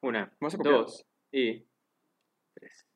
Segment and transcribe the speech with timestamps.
[0.00, 0.74] Una, Vamos a copiar.
[0.74, 1.64] dos y
[2.54, 2.86] tres.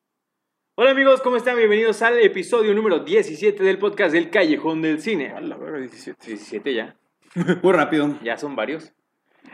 [0.75, 1.57] Hola amigos, ¿cómo están?
[1.57, 5.31] Bienvenidos al episodio número 17 del podcast del Callejón del Cine.
[5.31, 6.25] A la verga, 17.
[6.25, 6.97] 17 ya,
[7.61, 8.17] Muy rápido.
[8.23, 8.93] ya son varios.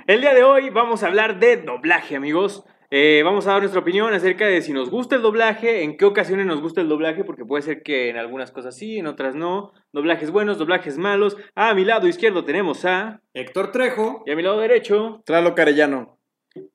[0.06, 2.64] El día de hoy vamos a hablar de doblaje, amigos.
[2.92, 6.06] Eh, vamos a dar nuestra opinión acerca de si nos gusta el doblaje, en qué
[6.06, 9.36] ocasiones nos gusta el doblaje, porque puede ser que en algunas cosas sí, en otras
[9.36, 9.74] no.
[9.92, 11.36] Doblajes buenos, doblajes malos.
[11.56, 13.22] A mi lado izquierdo tenemos a...
[13.34, 14.24] Héctor Trejo.
[14.26, 16.19] Y a mi lado derecho Tlalo Carellano.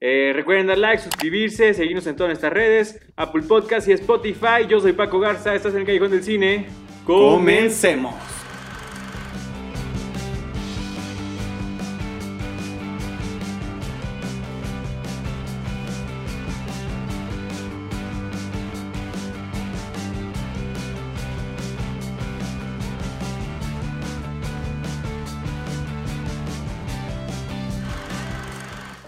[0.01, 4.67] Eh, recuerden dar like, suscribirse, seguirnos en todas nuestras redes, Apple Podcast y Spotify.
[4.69, 6.67] Yo soy Paco Garza, estás en el Callejón del Cine.
[7.05, 8.34] Comencemos.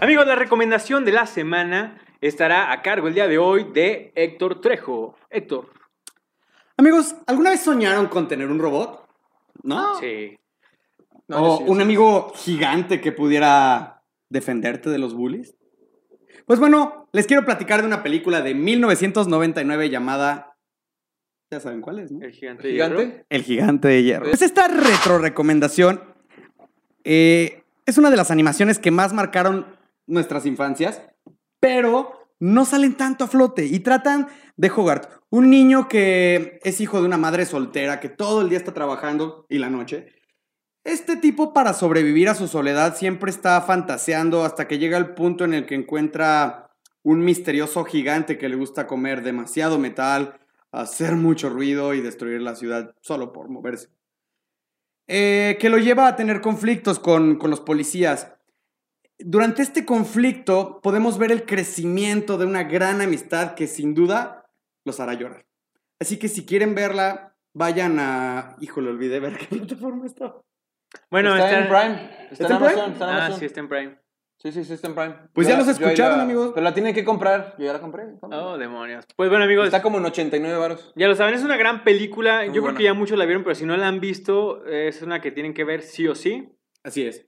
[0.07, 4.61] Amigos, la recomendación de la semana estará a cargo el día de hoy de Héctor
[4.61, 5.17] Trejo.
[5.29, 5.69] Héctor.
[6.77, 9.05] Amigos, ¿alguna vez soñaron con tener un robot?
[9.63, 9.99] ¿No?
[9.99, 10.39] Sí.
[11.27, 11.81] No, o sí, un sí.
[11.81, 15.57] amigo gigante que pudiera defenderte de los bullies.
[16.45, 20.55] Pues bueno, les quiero platicar de una película de 1999 llamada...
[21.51, 22.25] Ya saben cuál es, ¿no?
[22.25, 22.69] El gigante.
[22.69, 23.01] de hierro.
[23.27, 24.29] El gigante de hierro.
[24.29, 26.01] Pues esta retro recomendación
[27.03, 29.76] eh, es una de las animaciones que más marcaron
[30.07, 31.01] nuestras infancias,
[31.59, 36.99] pero no salen tanto a flote y tratan de Hogarth, un niño que es hijo
[36.99, 40.13] de una madre soltera que todo el día está trabajando y la noche.
[40.83, 45.43] Este tipo para sobrevivir a su soledad siempre está fantaseando hasta que llega el punto
[45.43, 46.71] en el que encuentra
[47.03, 50.39] un misterioso gigante que le gusta comer demasiado metal,
[50.71, 53.89] hacer mucho ruido y destruir la ciudad solo por moverse.
[55.07, 58.36] Eh, que lo lleva a tener conflictos con, con los policías.
[59.19, 64.45] Durante este conflicto podemos ver el crecimiento de una gran amistad que sin duda
[64.85, 65.45] los hará llorar.
[65.99, 68.55] Así que si quieren verla, vayan a...
[68.61, 70.35] Híjole, olvidé ver qué plataforma está.
[71.09, 72.27] Bueno, está, está, en Prime.
[72.31, 72.71] Está, ¿Está en en Prime?
[72.81, 72.91] Amazon.
[72.93, 73.39] Está en Ah, Amazon.
[73.39, 73.97] sí, está en Prime.
[74.39, 75.15] Sí, sí, sí, está en Prime.
[75.33, 76.51] Pues Yo ya los escucharon, la- amigos.
[76.53, 77.55] Pero la tienen que comprar.
[77.57, 78.03] Yo ya la compré.
[78.21, 79.03] Oh, demonios.
[79.15, 79.65] Pues bueno, amigos.
[79.65, 80.93] Está como en 89 varos.
[80.95, 82.37] Ya lo saben, es una gran película.
[82.37, 82.77] Muy Yo creo buena.
[82.77, 85.55] que ya muchos la vieron, pero si no la han visto, es una que tienen
[85.55, 86.49] que ver sí o sí.
[86.83, 87.25] Así es.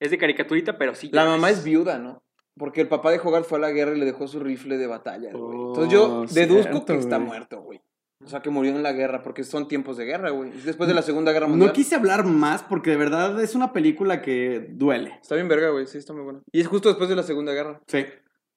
[0.00, 1.08] Es de caricaturita, pero sí.
[1.12, 2.22] La mamá es viuda, ¿no?
[2.56, 4.86] Porque el papá de Hogarth fue a la guerra y le dejó su rifle de
[4.86, 5.42] batalla, güey.
[5.42, 7.80] Oh, Entonces yo deduzco cierto, que está muerto, güey.
[8.24, 10.50] O sea, que murió en la guerra, porque son tiempos de guerra, güey.
[10.50, 11.68] Es Después de la Segunda Guerra Mundial.
[11.68, 15.18] No quise hablar más porque de verdad es una película que duele.
[15.20, 15.86] Está bien verga, güey.
[15.86, 16.40] Sí, está muy buena.
[16.50, 17.80] Y es justo después de la Segunda Guerra.
[17.86, 18.06] Sí.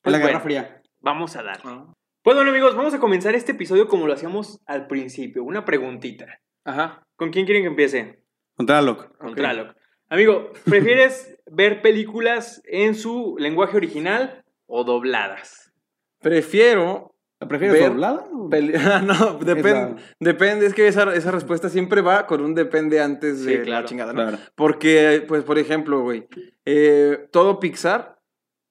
[0.02, 0.42] Pues la Guerra bueno.
[0.42, 0.82] Fría.
[1.02, 1.62] Vamos a dar.
[1.62, 5.44] Pues bueno, amigos, vamos a comenzar este episodio como lo hacíamos al principio.
[5.44, 6.40] Una preguntita.
[6.64, 7.04] Ajá.
[7.16, 8.24] ¿Con quién quieren que empiece?
[8.56, 9.18] Contra Locke.
[9.18, 9.76] Con Traloc.
[10.10, 15.74] Amigo, ¿prefieres ver películas en su lenguaje original o dobladas?
[16.20, 18.26] Prefiero ¿La prefieres Ver doblada?
[18.80, 20.02] Ah, no, depende.
[20.20, 23.84] Depende, es que esa, esa respuesta siempre va con un depende antes Sí, de claro,
[23.84, 24.22] la chingada, ¿no?
[24.24, 24.38] Claro.
[24.56, 26.28] Porque, pues, por ejemplo, güey,
[26.66, 28.17] eh, todo Pixar,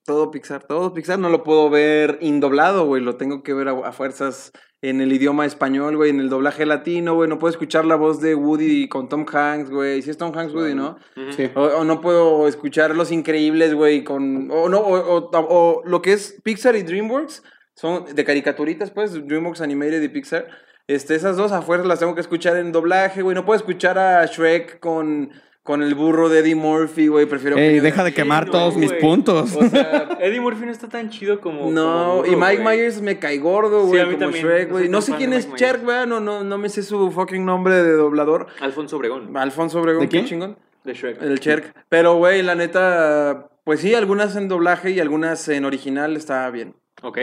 [0.07, 3.73] todo Pixar, todo Pixar no lo puedo ver indoblado, güey, lo tengo que ver a,
[3.73, 4.53] a fuerzas
[4.83, 8.21] en el idioma español, güey, en el doblaje latino, güey, no puedo escuchar la voz
[8.21, 10.97] de Woody con Tom Hanks, güey, si es Tom Hanks, Woody, ¿no?
[11.37, 11.51] Sí.
[11.55, 14.49] O, o no puedo escuchar Los Increíbles, güey, con...
[14.51, 17.43] O, no, o, o- o lo que es Pixar y DreamWorks,
[17.75, 20.47] son de caricaturitas, pues, DreamWorks Animated y Pixar.
[20.89, 23.35] Este, esas dos a fuerza las tengo que escuchar en doblaje, güey.
[23.35, 25.31] No puedo escuchar a Shrek con,
[25.67, 27.27] con el burro de Eddie Murphy, güey.
[27.27, 27.59] Prefiero...
[27.59, 29.55] Ey, deja de Sí, quemar todos mis puntos.
[29.55, 31.71] O sea, Eddie Murphy no está tan chido como.
[31.71, 32.77] No, como y Mike güey.
[32.79, 34.47] Myers me cae gordo, Sí, güey, a mí como también.
[34.47, 34.89] Shrek, No güey.
[34.89, 36.07] No sé quién es Shrek, güey.
[36.07, 38.47] No, no, no me sé su fucking nombre de doblador.
[38.61, 40.25] Alfonso Obregón, Alfonso Obregón, ¿De qué quién?
[40.27, 40.57] chingón.
[40.85, 41.21] de Shrek.
[41.21, 41.75] El Cherk.
[41.91, 46.75] Pero, güey, la neta, pues sí, algunas en doblaje y algunas en original está bien.
[47.03, 47.19] Ok.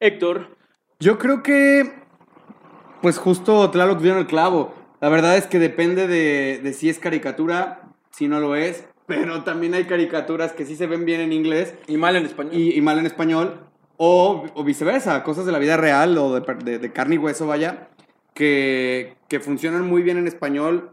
[0.00, 0.56] Héctor,
[0.98, 1.92] Yo creo que,
[3.02, 4.74] pues justo Tlaloc dio en el clavo.
[5.00, 8.84] La verdad es que depende de, de si es caricatura, si no lo es.
[9.06, 12.54] Pero también hay caricaturas que sí se ven bien en inglés Y mal en español.
[12.54, 13.60] y, y mal en español.
[13.96, 17.46] O, o viceversa, cosas de la vida real o de, de- de carne y hueso,
[17.46, 17.88] vaya,
[18.34, 20.92] que, que funcionan muy bien en español,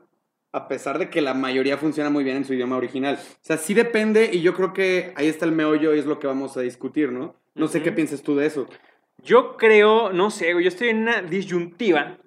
[0.51, 3.19] a pesar de que la mayoría funciona muy bien en su idioma original.
[3.21, 6.19] O sea, sí depende y yo creo que ahí está el meollo y es lo
[6.19, 7.35] que vamos a discutir, ¿no?
[7.55, 8.67] No sé qué piensas tú de eso.
[9.23, 12.17] yo creo, no sé, yo estoy en una disyuntiva.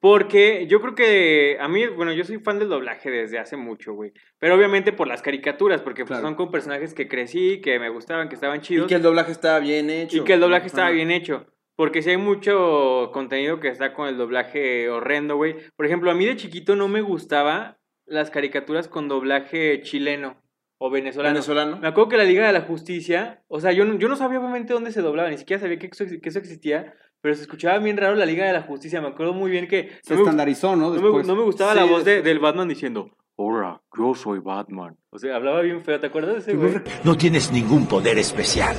[0.00, 3.92] Porque yo creo que a mí, bueno, yo soy fan del doblaje desde hace mucho,
[3.92, 4.12] güey.
[4.38, 6.22] Pero obviamente por las caricaturas, porque pues, Claro.
[6.22, 8.86] son con personajes que crecí, que me gustaban, que estaban chidos.
[8.86, 10.16] Y que el doblaje estaba bien hecho.
[10.16, 11.46] Y que el doblaje estaba bien hecho.
[11.76, 15.56] Porque si hay mucho contenido que está con el doblaje horrendo, güey.
[15.76, 20.42] Por ejemplo, a mí de chiquito no me gustaba las caricaturas con doblaje chileno.
[20.82, 21.34] o venezolano.
[21.34, 21.76] Venezolano.
[21.76, 24.38] Me acuerdo que la Liga de la Justicia, o sea, yo no, yo no sabía
[24.40, 27.78] obviamente dónde se doblaba, ni siquiera sabía que eso, que eso existía, pero se escuchaba
[27.78, 29.00] bien raro la Liga de la Justicia.
[29.00, 30.86] Me acuerdo muy bien que Se no me, estandarizó, ¿no?
[30.88, 31.26] no me- Después.
[31.26, 33.10] no me gustaba Sí, la voz de- del Batman diciendo,
[33.42, 34.98] Hola, yo soy Batman.
[35.08, 36.74] O sea, hablaba bien feo, ¿te acuerdas de ese güey?
[37.04, 38.76] No tienes ningún poder especial.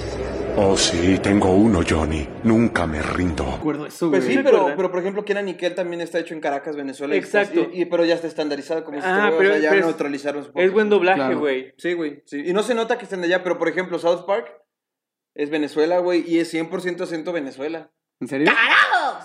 [0.56, 2.28] Oh, sí, tengo uno, Johnny.
[2.44, 3.44] Nunca me rindo.
[3.56, 4.20] recuerdo eso, güey.
[4.22, 7.16] Pues sí, ¿Se pero, pero por ejemplo, Kenan Nickel también está hecho en Caracas, Venezuela.
[7.16, 7.70] Exacto.
[7.74, 10.60] Y, y- pero ya está estandarizado como Ah, este pero- o sea, ya neutralizaron poco.
[10.62, 11.40] Es buen doblaje, Claro.
[11.40, 11.74] güey.
[11.78, 12.22] Sí, güey.
[12.28, 12.44] Sí.
[12.46, 14.48] Y no se nota que estén de allá, pero por ejemplo, South Park
[15.34, 17.90] es Venezuela, güey, y es 100% acento Venezuela.
[18.22, 18.48] ¿En serio?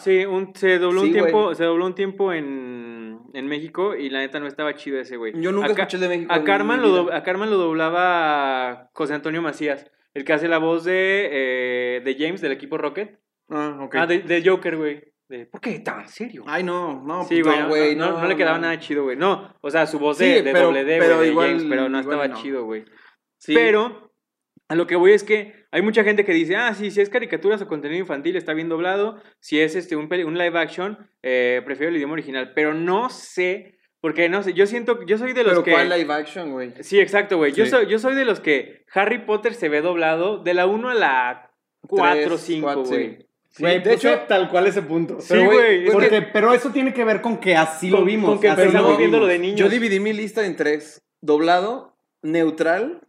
[0.01, 1.55] Sí, un, se dobló un Sí, tiempo, güey.
[1.55, 5.33] se dobló un tiempo en, en México y la neta no estaba chido ese güey.
[5.41, 6.33] Yo nunca A escuché el de México.
[6.33, 7.03] A en Carmen, mi lo vida.
[7.03, 12.01] do- a Carmen lo doblaba José Antonio Macías, el que hace la voz de, eh,
[12.05, 13.19] de James del equipo Rocket.
[13.51, 13.95] Ah, ok.
[13.97, 15.03] Ah, de, de Joker, güey.
[15.29, 16.45] De, ¿Por qué tan serio?
[16.47, 17.97] Ay, no, no, sí, güey, no, no, güey.
[17.97, 19.17] no, no le quedaba nada chido, güey.
[19.17, 21.49] No, o sea, su voz Sí, de, de pero- doble D, pero güey, de igual-
[21.49, 22.37] James, pero no igual estaba no.
[22.43, 22.85] chido, güey.
[23.39, 23.53] Sí.
[23.55, 24.06] Pero
[24.69, 27.09] a lo que voy es que hay mucha gente que dice, ah, sí, si es
[27.09, 31.91] caricaturas o contenido infantil está bien doblado, si es este un, live action, eh, prefiero
[31.91, 35.53] el idioma original, pero no sé, porque no sé, yo siento, yo soy de los
[35.53, 35.71] Pero que...
[35.73, 36.73] ¿cuál live action, güey?
[36.81, 37.53] Sí, exacto, güey.
[37.53, 37.71] Yo, Sí.
[37.71, 40.95] soy, yo soy de los que Harry Potter se ve doblado de la 1 a
[40.95, 41.51] la
[41.87, 42.91] 4 o Tres, 5, cuatro, sí.
[42.95, 43.27] güey.
[43.59, 45.21] Güey, de de hecho- hecho, tal cual ese punto.
[45.21, 48.29] Sí, Pero, güey, pero eso tiene que ver con que así lo vimos.
[48.29, 49.59] con que así lo viendo lo de niños.
[49.59, 51.01] Yo dividí mi lista en tres.
[51.23, 53.01] Doblado, neutral,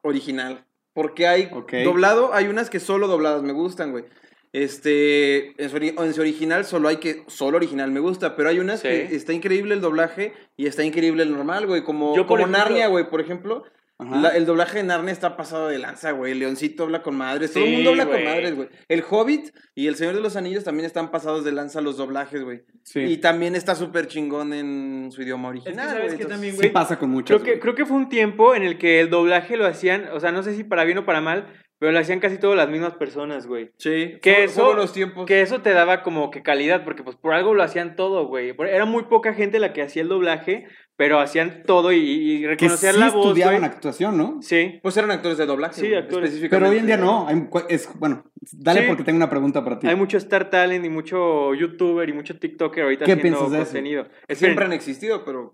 [0.00, 0.66] original.
[0.94, 1.50] Porque hay
[1.84, 4.04] doblado, hay unas que solo dobladas me gustan, güey.
[4.52, 8.58] Este, en su, en su original solo hay que, solo original me gusta, pero hay
[8.58, 8.88] unas Sí.
[8.88, 11.82] que está increíble el doblaje y está increíble el normal, güey.
[11.82, 13.64] Como, Yo, por como ejemplo- Narnia, güey, por ejemplo.
[14.10, 16.34] La- el doblaje de Narnia está pasado de lanza, güey.
[16.34, 17.52] Leoncito habla con madres.
[17.52, 18.68] Todo el mundo habla con madres, güey.
[18.88, 22.42] El Hobbit y El Señor de los Anillos también están pasados de lanza los doblajes,
[22.42, 22.62] güey.
[22.84, 23.00] Sí.
[23.00, 25.74] Y también está súper chingón en su idioma original.
[25.88, 27.40] ¿sabes güey, qué entonces- también, Sí pasa con muchas.
[27.40, 30.20] Creo que, creo que fue un tiempo en el que el doblaje lo hacían, o
[30.20, 31.46] sea, no sé si para bien o para mal,
[31.78, 33.72] pero lo hacían casi todas las mismas personas, güey.
[33.76, 35.26] Sí, Que fue- eso, los tiempos.
[35.26, 38.54] que eso te daba como que calidad, porque pues por algo lo hacían todo, güey.
[38.68, 40.66] Era muy poca gente la que hacía el doblaje,
[40.96, 44.40] pero hacían todo y, y que reconocían sí la voz, estudiaban actuación, ¿no?
[44.42, 44.78] Sí.
[44.82, 45.80] Pues eran actores de doblaje.
[45.80, 46.30] Sí, actores.
[46.30, 46.56] específicamente.
[46.56, 47.26] Pero hoy en día no.
[47.26, 48.86] hay cu- es, bueno, dale Sí.
[48.88, 49.86] porque tengo una pregunta para ti.
[49.88, 53.56] Hay mucho Star Talent y mucho YouTuber y mucho TikToker ahorita ¿Qué haciendo piensas de
[53.58, 53.64] eso?
[53.66, 54.02] contenido.
[54.02, 54.36] Esperen.
[54.36, 55.52] Siempre han existido, pero.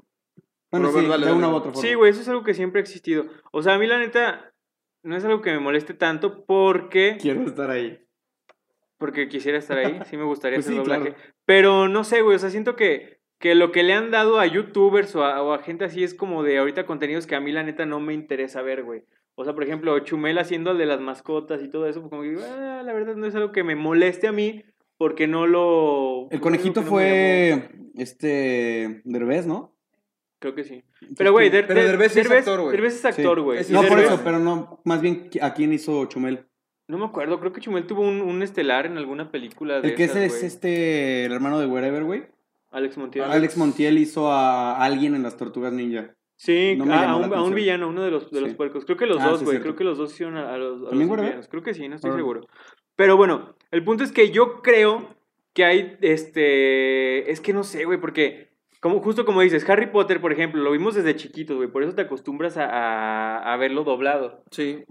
[0.70, 1.88] bueno, Pero sí, de una u otra forma.
[1.88, 3.26] Sí, güey, eso es algo que siempre ha existido.
[3.52, 4.52] O sea, a mí la neta
[5.04, 8.00] no es algo que me moleste tanto porque Quiero estar ahí.
[8.98, 11.14] porque quisiera estar ahí, sí me gustaría Pues hacer sí, doblaje.
[11.14, 11.32] claro.
[11.46, 14.46] Pero no sé, güey, o sea, siento que, que lo que le han dado a
[14.46, 17.52] youtubers o a, o a gente así es como de ahorita contenidos que a mí
[17.52, 19.02] la neta no me interesa ver, güey.
[19.36, 22.22] O sea, por ejemplo, Chumel haciendo el de las mascotas y todo eso, pues como
[22.22, 24.64] que, ah, la verdad no es algo que me moleste a mí
[24.96, 26.26] porque no lo...
[26.32, 29.74] El conejito no fue este Derbez, ¿no?
[30.40, 30.82] Creo que sí.
[31.16, 32.72] Pero, güey, Der- Pero Der- Derbez sí es actor, güey.
[32.72, 33.60] Derbez es actor, güey.
[33.70, 36.46] No, por Derbez- eso, pero no, más bien a quién hizo Chumel.
[36.88, 39.94] No me acuerdo, creo que Chumel tuvo un, un estelar en alguna película de El
[39.94, 42.24] que esas, ese es este, el hermano de Wherever, güey.
[42.70, 43.24] Alex Montiel.
[43.24, 46.14] Alex Montiel hizo a alguien en las Tortugas Ninja.
[46.36, 47.54] Sí, No a, un, a un atención.
[47.54, 48.84] villano, uno de los, de los puercos.
[48.84, 49.58] Creo que los Ah, dos, güey.
[49.60, 51.48] Creo que los dos hicieron a, a los, los villanos.
[51.48, 52.42] Creo que sí, no estoy seguro.
[52.94, 55.16] Pero bueno, el punto es que yo creo
[55.52, 58.48] que hay, este, es que no sé, güey, porque
[58.80, 61.96] como, justo como dices, Harry Potter, por ejemplo, lo vimos desde chiquitos, güey, por eso
[61.96, 64.44] te acostumbras a, a, a verlo doblado.
[64.52, 64.84] Sí.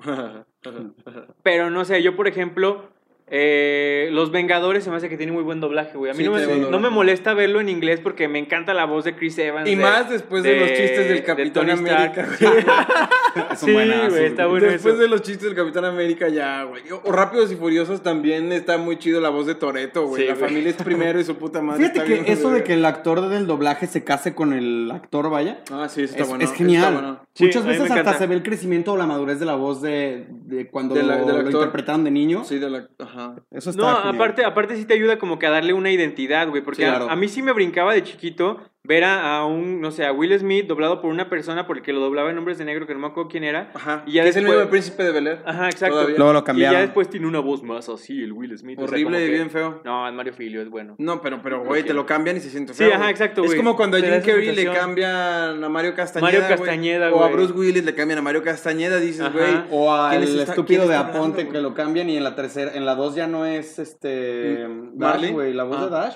[1.44, 2.90] Pero no sé, yo por ejemplo,
[3.30, 6.12] eh, Los Vengadores se me hace que tiene muy buen doblaje, güey.
[6.12, 9.04] A mí Sí, no, me, no molesta verlo en inglés porque me encanta la voz
[9.04, 9.68] de Chris Evans.
[9.70, 12.26] y de- más después de, los chistes del de Capitán América.
[12.34, 13.10] Stark.
[13.58, 15.02] Sí, buenazos, güey, está bueno Después eso.
[15.04, 16.84] de los chistes del Capitán América, ya, güey.
[17.04, 20.24] O Rápidos y Furiosos también está muy chido la voz de Toreto, güey.
[20.24, 20.48] Sí, la güey.
[20.48, 21.80] familia es primero y su puta madre.
[21.84, 24.92] Fíjate está que bien, eso de que el actor del doblaje se case con el
[24.92, 26.44] actor, vaya, Ah, sí, eso está es, bueno.
[26.44, 26.84] es genial.
[26.84, 27.20] está bueno.
[27.34, 30.26] Sí, Muchas veces hasta se ve el crecimiento o la madurez de la voz de,
[30.30, 32.44] de cuando De la- lo, lo interpretaron de niño.
[32.44, 32.88] Sí, de la.
[33.00, 33.36] Ajá.
[33.52, 34.16] Eso está No, genial.
[34.16, 36.64] aparte, aparte sí te ayuda como que a darle una identidad, güey.
[36.64, 37.10] Porque Sí, a- claro.
[37.12, 40.38] a, mí sí me brincaba de chiquito ver a, a un, no sé, a Will
[40.40, 43.08] Smith doblado por una persona porque lo doblaba en Hombres de Negro, que no me
[43.08, 43.70] acuerdo quién era.
[43.74, 44.04] Ajá.
[44.06, 45.42] Y ya Que es el después- mismo príncipe de Bel Air.
[45.46, 45.96] Ajá, exacto.
[45.96, 46.18] Todavía.
[46.18, 46.74] Luego lo Y cambiaron.
[46.78, 48.80] ya después tiene una voz más así, el Will Smith.
[48.80, 49.82] o sea, Horrible y que- bien feo.
[49.84, 50.96] No, es Mario Filio, es bueno.
[51.00, 52.90] No, pero, pero, güey, te lo cambian y se siente Sí, feo.
[52.94, 53.12] ajá, güey.
[53.12, 53.58] exacto, Es güey.
[53.58, 56.26] como cuando a Jim Carrey le cambian a Mario Castañeda.
[56.32, 56.58] Mario güey.
[56.58, 57.34] Castañeda, O a güey.
[57.34, 59.32] Bruce Willis le cambian a Mario Castañeda, dices, Ajá.
[59.38, 59.54] güey.
[59.72, 61.54] O ¿quién al es estúpido de Aponte güey?
[61.54, 64.70] que lo cambian y en la tercera, en la dos ya no es este Dash,
[64.96, 65.32] Marley.
[65.32, 65.84] güey, la voz Ah.
[65.86, 66.16] de Dash.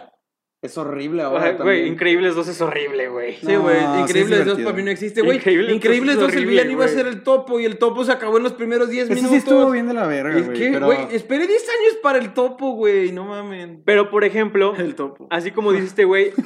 [0.63, 1.87] Es horrible ahora Güey.
[1.87, 3.35] Increíbles 2 es horrible, güey.
[3.37, 3.81] Sí, güey.
[3.81, 4.65] No, sí es Increíbles 2 divertido.
[4.67, 5.37] para mí no existe, güey.
[5.37, 7.77] Increíbles Increíbles, dos es 2 el horrible, villano iba a ser el topo y el
[7.79, 9.31] topo se acabó en los primeros 10 Ese minutos.
[9.31, 10.59] sí estuvo bien de la verga, Es güey.
[10.59, 13.11] que, pero- güey, esperé 10 años para el topo, güey.
[13.11, 13.81] No mamen.
[13.85, 15.25] Pero, por ejemplo, El topo.
[15.31, 16.31] así como dice este güey,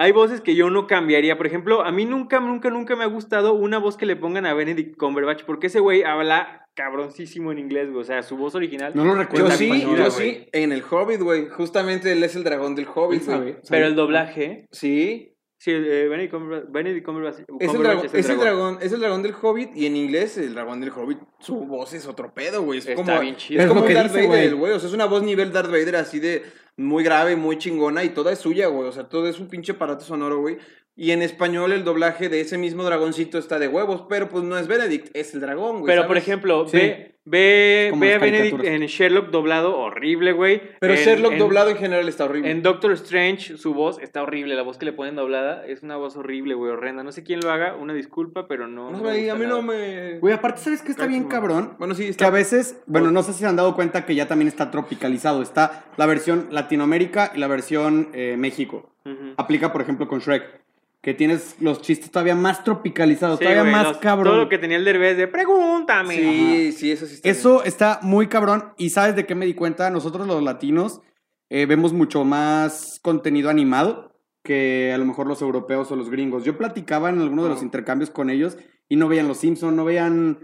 [0.00, 1.36] hay voces que yo no cambiaría.
[1.36, 4.46] Por ejemplo, a mí nunca, nunca, nunca me ha gustado una voz que le pongan
[4.46, 8.00] a Benedict Cumberbatch, porque ese güey habla cabroncísimo en inglés, güey.
[8.00, 8.92] O sea, su voz original.
[8.94, 9.44] No lo Yo recuerdo.
[9.48, 11.48] Cuenta sí, española, yo sí, en el Hobbit, güey.
[11.50, 13.56] Justamente él es el dragón del Hobbit, güey.
[13.68, 14.66] Pero el doblaje.
[14.72, 15.36] Sí.
[15.58, 18.58] Sí, eh, Benedict Cumberbatch, Benedict Cumberbatch, Es el, dragón, es el es el dragón.
[18.58, 21.92] dragón, es el dragón del Hobbit y en inglés el dragón del Hobbit, su voz
[21.92, 22.78] es otro pedo, güey.
[22.78, 23.60] Es Está como, bien chido.
[23.60, 24.72] es como Darth dice, Vader, güey.
[24.72, 26.44] O sea, es una voz nivel Darth Vader así de
[26.76, 28.88] muy grave, muy chingona y toda es suya, güey.
[28.88, 30.58] O sea, todo es un pinche aparato sonoro, güey.
[30.96, 34.58] Y en español el doblaje de ese mismo dragoncito está de huevos, pero pues no
[34.58, 35.86] es Benedict, es el dragón, güey.
[35.86, 36.08] Pero, ¿sabes?
[36.08, 36.76] por ejemplo, Sí.
[36.76, 40.60] ve, ve, ve a Benedict en Sherlock doblado horrible, güey.
[40.78, 42.50] Pero En- Sherlock en- doblado en general está horrible.
[42.50, 44.54] En Doctor Strange, su voz está horrible.
[44.56, 47.02] La voz que le ponen doblada es una voz horrible, güey, horrenda.
[47.02, 48.90] No sé quién lo haga, una disculpa, pero no.
[48.90, 50.18] No, güey, a mí no me...
[50.18, 51.76] Güey, aparte, ¿sabes qué está bien cabrón?
[51.78, 52.26] Bueno, sí, Que está...
[52.26, 55.40] a veces, bueno, no sé si se han dado cuenta que ya también está tropicalizado.
[55.40, 58.92] Está la versión Latinoamérica y la versión eh, México.
[59.38, 60.60] Aplica, por ejemplo, con Shrek.
[61.02, 64.32] Que tienes los chistes todavía más tropicalizados, Sí, todavía güey, más los- cabrón.
[64.34, 66.14] Todo lo que tenía el derbez de pregúntame.
[66.14, 68.74] Sí, sí, eso sí está Eso está muy cabrón.
[68.76, 69.88] ¿Y sabes de qué me di cuenta?
[69.90, 71.00] Nosotros los latinos
[71.48, 76.44] eh, vemos mucho más contenido animado que a lo mejor los europeos o los gringos.
[76.44, 78.56] Yo platicaba en alguno de los intercambios con ellos
[78.88, 80.38] y no veían Los Simpsons, no veían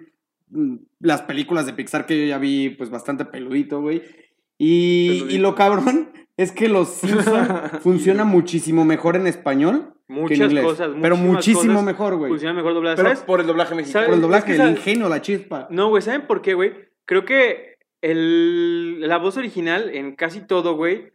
[0.49, 4.03] mm, las películas de Pixar que yo ya vi pues bastante peludito, güey.
[4.59, 5.35] Y, Peludito.
[5.35, 7.49] y lo cabrón es que Los Simpsons
[7.83, 10.65] funciona muchísimo mejor en español Muchas inglés.
[10.65, 12.31] cosas, pero muchísimo cosas mejor, güey.
[12.31, 12.97] Funciona mejor doblada.
[12.97, 13.25] Pero ¿Sabes?
[13.25, 14.07] por el doblaje mexicano.
[14.07, 15.67] Por el doblaje, es que el ingenio, la chispa.
[15.71, 16.75] No, güey, ¿saben por qué, güey?
[17.05, 21.13] Creo que el, la voz original en casi todo, güey,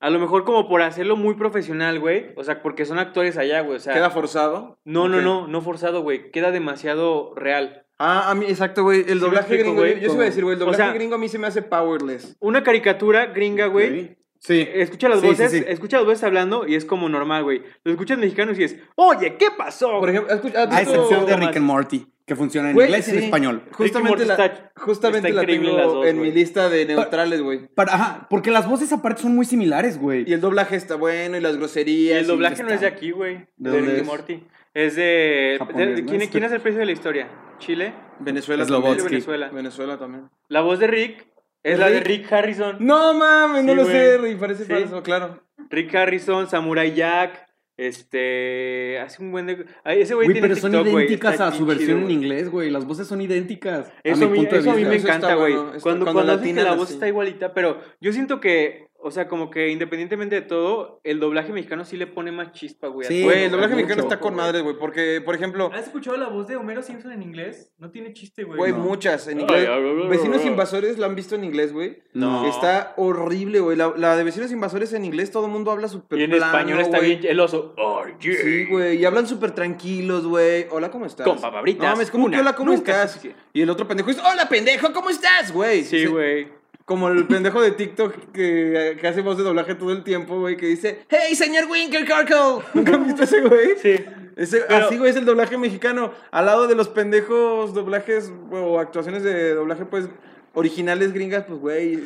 [0.00, 3.60] a lo mejor como por hacerlo muy profesional, güey, o sea, porque son actores allá,
[3.60, 3.94] güey, o sea...
[3.94, 4.78] ¿Queda forzado?
[4.84, 7.86] no, no, no, no forzado, güey, queda demasiado real.
[7.98, 9.04] Ah, a mí, exacto, güey.
[9.06, 9.94] El doblaje explico, gringo, güey?
[9.94, 11.38] yo, yo sí iba a decir, güey, el O doblaje sea- gringo a mí se
[11.38, 12.36] me hace powerless.
[12.40, 14.66] Una caricatura gringa, güey, Sí.
[14.74, 15.62] escucha las Sí, voces, sí.
[15.68, 17.62] escucha las voces hablando y es como normal, güey.
[17.84, 20.00] Lo escuchas mexicano y es, oye, ¿qué pasó?
[20.00, 21.36] Por ejemplo, escucha, ¿has A visto- excepción de.
[21.36, 23.62] Rick and Morty, que funciona en Güey, inglés y en español.
[23.70, 26.30] Justamente la, and está- justamente está la tengo las dos, en güey.
[26.30, 27.68] mi lista de neutrales, güey.
[27.68, 30.28] Para- ajá, porque las voces aparte son muy similares, güey.
[30.28, 32.18] Y el doblaje está bueno y las Y groserías.
[32.18, 33.46] el y- doblaje no está- es de aquí, güey.
[33.56, 34.06] ¿De Rick y es?
[34.06, 34.44] Morty.
[34.74, 35.56] Es de...
[35.58, 36.08] Japonés, de- ¿no?
[36.10, 37.28] ¿quién, quién es el precio de la historia?
[37.60, 37.92] ¿Chile?
[38.18, 38.64] Venezuela.
[38.64, 39.50] Venezuela.
[39.52, 40.28] Venezuela también.
[40.48, 41.26] La voz de Rick
[41.62, 42.32] es ¿Es la de Rick?
[42.32, 42.76] Harrison.
[42.80, 43.94] No mames, no Sí, lo güey.
[43.94, 44.72] sé, Rick, parece Sí.
[44.72, 45.42] falso, claro.
[45.70, 48.98] Rick Harrison, Samurai Jack, este...
[49.00, 49.64] Hace un buen de...
[49.84, 52.10] Ay, ese güey Güey, tiene pero son TikTok, güey, idénticas a su versión chido, en
[52.10, 52.70] inglés, güey.
[52.70, 53.92] Las voces son idénticas.
[54.02, 54.90] Eso, a mi mí, punto de eso a mí vista.
[54.90, 55.54] me Eso encanta, güey.
[55.54, 56.94] bueno, Cuando, cuando cuando, que latinan la voz así.
[56.94, 61.52] está igualita, pero yo siento que, o sea, como que independientemente de todo, el doblaje
[61.52, 63.06] mexicano sí le pone más chispa, güey.
[63.08, 64.46] Sí, Güey, el doblaje mexicano está con güey.
[64.46, 67.72] madres, güey, porque, por ejemplo, ¿Has escuchado la voz de Homero Simpson en inglés?
[67.78, 68.56] No tiene chiste, güey.
[68.58, 68.78] güey, no.
[68.78, 69.68] muchas en inglés.
[69.68, 72.02] ay, ay, ay, Vecinos invasores la han visto en inglés, güey.
[72.12, 72.48] No.
[72.48, 73.76] Está horrible, güey.
[73.76, 76.46] La, la de vecinos invasores en inglés todo el mundo habla súper Y en plano,
[76.46, 77.16] español está güey.
[77.16, 77.74] bien el oso.
[77.78, 78.36] Oh, yeah.
[78.42, 80.66] Sí, güey, y hablan súper tranquilos, güey.
[80.70, 81.26] Hola, ¿cómo estás?
[81.26, 81.82] Con papabritas.
[81.82, 83.26] No mames, ¿cómo que hola, cómo nunca estás?
[83.52, 85.82] Y el otro pendejo dice, hola, pendejo, ¿cómo estás, güey?
[85.82, 86.61] Sí, güey.
[86.84, 90.56] Como el pendejo de TikTok que, que hace voz de doblaje todo el tiempo, güey,
[90.56, 92.64] que dice, hey, señor Winker Carkle.
[92.74, 93.70] ¿Nunca visto ese güey?
[93.80, 93.96] Sí.
[94.36, 96.12] Ese, Pero- así, güey, es el doblaje mexicano.
[96.30, 100.08] Al lado de los pendejos doblajes o actuaciones de doblaje, pues,
[100.54, 101.96] originales gringas, pues, güey,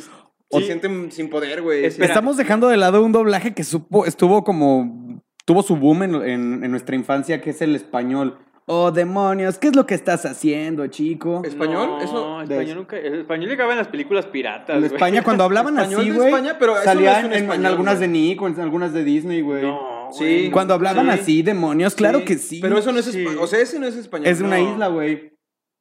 [0.51, 0.65] se Sí.
[0.65, 1.85] sienten sin poder, güey.
[1.85, 5.23] Estamos dejando de lado un doblaje que supo, estuvo como.
[5.45, 8.39] tuvo su boom en, en- en nuestra infancia, que es el español.
[8.69, 11.41] Oh, demonios, ¿qué es lo que estás haciendo, chico?
[11.45, 11.87] ¿Español?
[11.89, 12.97] No, Eso- español nunca.
[12.99, 14.77] El español llegaba en las películas piratas.
[14.79, 14.85] En.
[14.85, 17.67] España, cuando hablaban Español así, de güey, eso no salían es un en- en, español,
[17.67, 18.09] algunas güey.
[18.09, 19.63] de Nick o en algunas de Disney, güey.
[19.63, 20.51] No, Sí.
[20.53, 21.11] Cuando hablaban Sí.
[21.13, 22.59] así, demonios, claro Sí, que sí.
[22.61, 23.21] Pero eso no es Sí.
[23.21, 23.43] español.
[23.43, 24.27] O sea, ese no es español.
[24.27, 24.73] Es de una No.
[24.73, 25.33] isla, güey.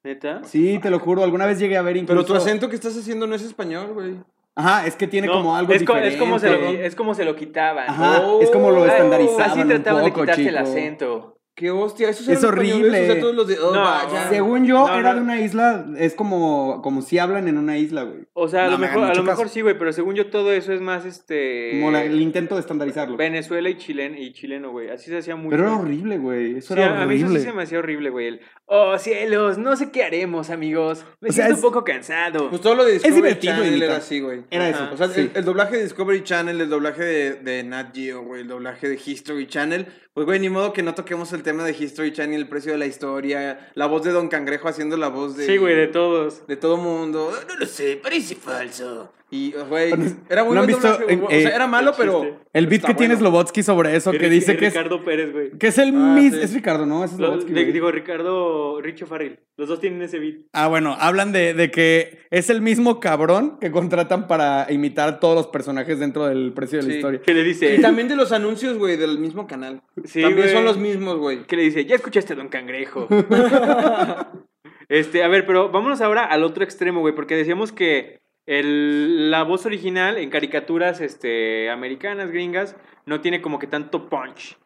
[0.04, 0.42] ¿Neta?
[0.44, 2.14] Sí, te lo juro, alguna vez llegué a ver incluso...
[2.24, 4.16] Pero tu acento que estás haciendo no es español, güey.
[4.56, 6.14] Ajá, es que tiene No, como algo es, co- diferente.
[6.16, 7.90] es como se lo, es como se lo quitaban.
[7.90, 10.60] Ajá, Oh, es como lo así estandarizaban Así un trataban de poco, quitarte el chico.
[10.60, 11.35] acento.
[11.56, 12.90] Qué hostia, eso Es horrible.
[12.90, 13.58] O sea, todos los de.
[13.60, 14.28] oh, No, vaya.
[14.28, 15.16] Según yo, No, era no.
[15.16, 18.26] de una isla, es como, como si hablan en una isla, güey.
[18.34, 20.28] O sea, a No lo me mejor, a lo mejor sí, güey, pero según yo
[20.30, 21.70] todo eso es más este.
[21.72, 23.16] Como la- el intento de estandarizarlo.
[23.16, 24.90] Venezuela y chileno, y chileno, güey.
[24.90, 25.52] Así se hacía mucho.
[25.52, 26.58] Pero era horrible, güey.
[26.58, 27.40] Eso Sí, era a, a mí eso horrible.
[27.40, 28.28] sí se me hacía horrible, güey.
[28.28, 31.06] El, oh, cielos, no sé qué haremos, amigos.
[31.22, 32.50] Me O sea, siento es- un poco cansado.
[32.50, 33.88] Pues todo lo de Discovery divertido Channel imitar.
[33.90, 34.42] era así, güey.
[34.52, 34.90] Era eso.
[34.92, 35.22] O sea, Sí.
[35.22, 38.90] el, el doblaje de Discovery Channel, el doblaje de, de Nat Geo, güey, el doblaje
[38.90, 39.88] de History Channel.
[40.14, 42.78] Pues, güey, ni modo que no toquemos el tema de History Channel, el precio de
[42.78, 45.46] la historia, la voz de Don Cangrejo haciendo la voz de...
[45.46, 46.46] Sí, güey, de todos.
[46.48, 47.32] De todo mundo.
[47.48, 49.14] No lo sé, parece falso.
[49.32, 49.92] Y, güey,
[50.30, 50.88] era muy ¿no han visto.
[50.88, 52.40] O sea, eh, era malo, el pero...
[52.54, 53.30] El beat que tiene bueno.
[53.32, 55.50] Slobotsky sobre eso, que dice que es, Ricardo Pérez, güey.
[55.58, 56.34] que es el Ah, mis...
[56.34, 56.40] sí.
[56.44, 57.04] Es Ricardo, ¿no?
[57.04, 59.40] Es Lo- Slobotsky, digo, Ricardo Richo Farrell.
[59.58, 60.36] Los dos tienen ese beat.
[60.54, 65.36] Ah, bueno, hablan de, de que es el mismo cabrón que contratan para imitar todos
[65.36, 66.96] los personajes dentro del precio de la Sí.
[66.98, 67.22] historia.
[67.22, 67.76] Que le dice.
[67.76, 69.82] Y también de los anuncios, güey, del mismo canal.
[70.06, 71.44] Sí, también son los mismos, güey.
[71.46, 73.08] Que le dice, ya escuchaste Don Cangrejo.
[74.90, 79.44] este, a ver, pero vámonos ahora al otro extremo, güey, porque decíamos que el- la
[79.44, 82.76] voz original en caricaturas este, americanas, gringas,
[83.06, 84.58] no tiene como que tanto punch.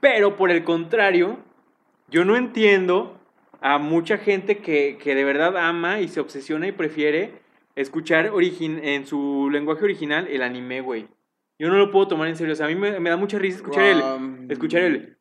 [0.00, 1.38] Pero por el contrario,
[2.08, 3.18] yo no entiendo
[3.60, 7.34] a mucha gente que, que de verdad ama y se obsesiona y prefiere
[7.76, 11.06] escuchar en su lenguaje original el anime, güey.
[11.62, 12.54] Yo no lo puedo tomar en serio.
[12.54, 14.02] O sea, a mí me, me da mucha risa escuchar el...
[14.50, 15.16] Escuchar el...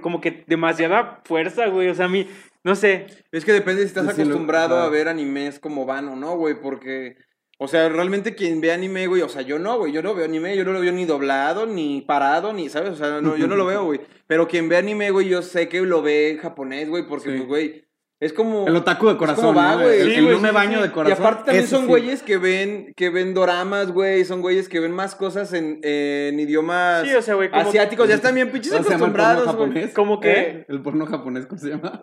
[0.00, 1.88] Como que demasiada fuerza, güey.
[1.88, 2.26] O sea, a mí...
[2.64, 3.06] No sé.
[3.30, 6.60] Es que depende si estás lo- acostumbrado a ver animes como van o no, güey,
[6.60, 7.16] porque...
[7.58, 10.24] O sea, realmente quien ve anime, güey, o sea, yo no, güey, yo no veo
[10.24, 12.90] anime, yo no lo veo ni doblado, ni parado, ni, ¿sabes?
[12.90, 14.00] O sea, no, yo no lo veo, güey.
[14.26, 17.36] Pero quien ve anime, güey, yo sé que lo ve en japonés, güey, porque, Sí.
[17.36, 17.84] pues, güey,
[18.24, 18.66] es como...
[18.66, 19.82] El otaku de corazón, como va, ¿no?
[19.82, 20.00] güey.
[20.00, 20.82] El, Sí, el güey, no me sí, baño sí.
[20.84, 21.18] de corazón.
[21.18, 21.88] Y aparte también Eso son sí.
[21.88, 26.38] güeyes que ven, que ven doramas, güey, son güeyes que ven más cosas en, en
[26.40, 29.92] idiomas Sí, o sea, güey, como- asiáticos, ya están bien pinches ¿Cómo acostumbrados, güey.
[29.92, 30.66] Como que- ¿Eh?
[30.68, 32.02] El porno japonés, ¿cómo se llama?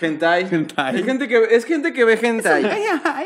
[0.00, 0.48] Hentai.
[0.50, 0.96] Hentai.
[0.98, 2.64] Es gente que, es gente que ve hentai.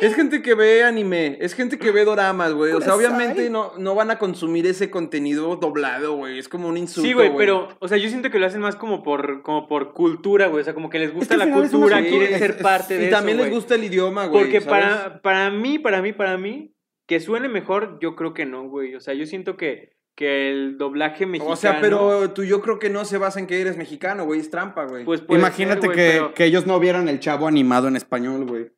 [0.03, 1.39] Es gente que ve anime.
[1.41, 2.73] Es gente que ve doramas, güey.
[2.73, 6.39] O sea, obviamente no, no van a consumir ese contenido doblado, güey.
[6.39, 8.77] Es como un insulto, Sí, güey, pero, o sea, yo siento que lo hacen más
[8.77, 10.61] como por, como por cultura, güey.
[10.61, 13.05] O sea, como que les gusta que la cultura, quieren es- ser es- parte de
[13.05, 13.17] Y eso.
[13.17, 14.43] también les gusta el idioma, güey.
[14.45, 14.85] Porque ¿sabes?
[14.85, 16.75] para, para mí, para mí, para mí,
[17.07, 18.95] que suene mejor, yo creo que no, güey.
[18.95, 21.53] O sea, yo siento que, que el doblaje mexicano.
[21.53, 24.41] O sea, pero tú yo creo que no se basa en que eres mexicano, güey.
[24.41, 25.05] Es trampa, güey.
[25.05, 28.45] Pues Imagínate ser, güey, que, pero que ellos no vieran el chavo animado en español,
[28.45, 28.73] güey.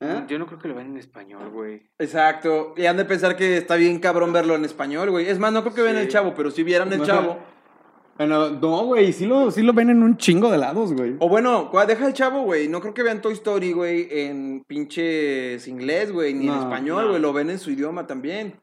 [0.00, 0.24] ¿Eh?
[0.28, 1.88] Yo no creo que lo vean en español, güey.
[1.98, 2.74] Exacto.
[2.76, 5.30] Y han de pensar que está bien cabrón verlo en español, güey.
[5.30, 7.06] Es más, no creo que vean el chavo, pero si vieran el Ajá.
[7.06, 7.38] chavo.
[8.18, 11.16] Bueno, no, güey, sí lo, sí lo ven en un chingo de lados, güey.
[11.18, 12.66] O bueno, deja el chavo, güey.
[12.68, 17.08] No creo que vean Toy Story, güey, en pinches inglés, güey, ni en español, no.
[17.10, 17.20] güey.
[17.22, 18.54] Lo ven en su idioma también.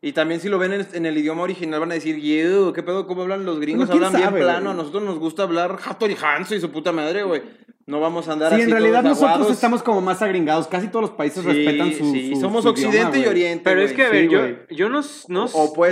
[0.00, 2.82] Y también si lo ven en, en el idioma original van a decir, "Ew, ¿qué
[2.82, 3.06] pedo?
[3.06, 3.88] ¿Cómo hablan los gringos?
[3.88, 4.70] Bueno, ¿quién hablan bien plano.
[4.70, 7.42] A nosotros nos gusta hablar Hattori Hanzo y su puta madre, güey.
[7.84, 9.52] No vamos a andar Sí, así en realidad todos nosotros aguados.
[9.52, 10.68] estamos como más agringados.
[10.68, 12.12] Casi todos los países Sí, respetan su.
[12.12, 13.28] sí, su- somos su Occidente idioma, y.
[13.28, 15.48] Oriente, Pero es que, a ver, sí, yo, yo no, no,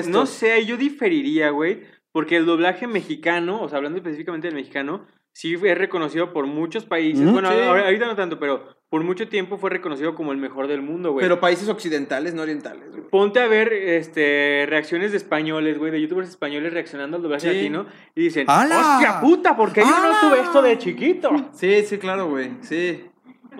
[0.08, 1.80] no sé, yo diferiría, güey,
[2.12, 6.84] porque el doblaje mexicano, o sea, hablando específicamente del mexicano, sí es reconocido por muchos
[6.84, 7.22] países.
[7.24, 7.58] Ujú, bueno, sí.
[7.58, 11.22] ahorita no tanto, pero por mucho tiempo fue reconocido como el mejor del mundo, güey.
[11.24, 13.02] Pero países occidentales, no orientales, güey.
[13.08, 17.54] Ponte a ver este, reacciones de españoles, güey, de youtubers españoles reaccionando al doblaje Sí.
[17.54, 18.96] latino y dicen, ¡Hala!
[18.96, 19.56] ¡hostia puta!
[19.56, 21.30] porque yo no tuve esto de chiquito?
[21.52, 22.50] Sí, sí, claro, güey.
[22.62, 23.04] Sí.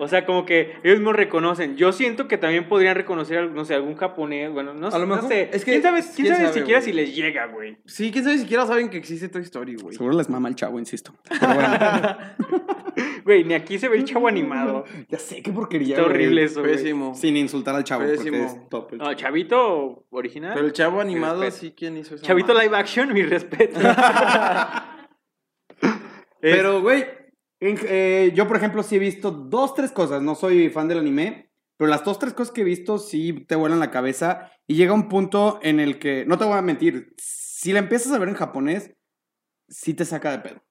[0.03, 1.77] O sea, como que ellos no reconocen.
[1.77, 5.13] Yo siento que también podrían reconocer, no sé, algún japonés, bueno, no, A lo no
[5.15, 5.51] mejor- sé.
[5.53, 7.77] es que- ¿Quién sabe, quién quién sabe sabe, siquiera si les llega, güey?
[7.85, 9.95] Sí, quién sabe siquiera saben que existe Toy Story, güey.
[9.95, 11.13] Seguro les mama el chavo, insisto.
[11.39, 12.17] Pero bueno.
[13.23, 14.85] Güey, ni aquí se ve el chavo animado.
[15.07, 15.97] ya sé qué porquería.
[15.97, 16.71] Está horrible eso, güey.
[16.73, 17.13] Pésimo.
[17.13, 18.37] Sin insultar al chavo, porque Pésimo.
[18.43, 18.93] es top.
[18.93, 19.13] el No.
[19.13, 20.53] Chavito original.
[20.55, 22.25] Pero el chavo animado, sí, ¿quién hizo eso?
[22.25, 23.79] Chavito live action, mi respeto.
[26.41, 27.05] Pero, güey,
[27.61, 30.21] en- eh, yo, por ejemplo, sí he visto dos, tres cosas.
[30.21, 33.55] No soy fan del anime, pero las dos, tres cosas que he visto sí te
[33.55, 34.51] vuelan la cabeza.
[34.67, 38.11] Y llega un punto en el que, no te voy a mentir, si la empiezas
[38.13, 38.93] a ver en japonés,
[39.69, 40.63] sí te saca de pedo.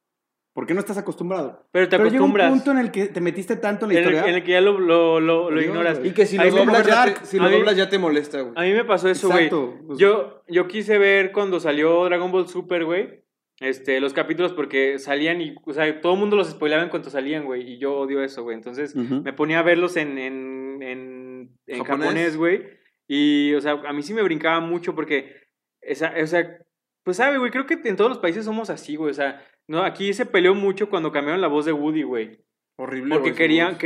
[0.52, 1.68] Porque no estás acostumbrado.
[1.70, 2.50] Pero te pero llega un acostumbras.
[2.50, 4.30] punto en el que te metiste tanto en En la el, historia.
[4.30, 6.00] en el que ya lo, lo, lo, lo ignoras.
[6.02, 7.20] Y que si A lo doblas, ya Dark.
[7.20, 8.52] te, si mí- doblas ya te molesta, güey.
[8.56, 9.44] A mí me pasó eso, güey.
[9.44, 9.78] Exacto.
[9.86, 13.22] Pues- Yo, yo quise ver cuando salió Dragon Ball Super, güey.
[13.60, 17.10] Este, los capítulos porque salían y, o sea, todo el mundo los spoilaba en cuanto
[17.10, 17.62] salían, güey.
[17.74, 18.56] Y yo odio eso, güey.
[18.56, 22.36] Entonces me ponía a verlos en, en, en, en ¿Japonés?
[22.38, 22.62] güey.
[23.06, 25.34] Y, o sea, a mí sí me brincaba mucho porque,
[25.82, 26.58] esa, o sea,
[27.04, 29.10] pues sabe, güey, creo que en todos los países somos así, güey.
[29.10, 32.38] O sea, no, aquí se peleó mucho cuando cambiaron la voz de Woody, güey.
[32.78, 33.36] Horrible, Porque voz.
[33.38, 33.76] queía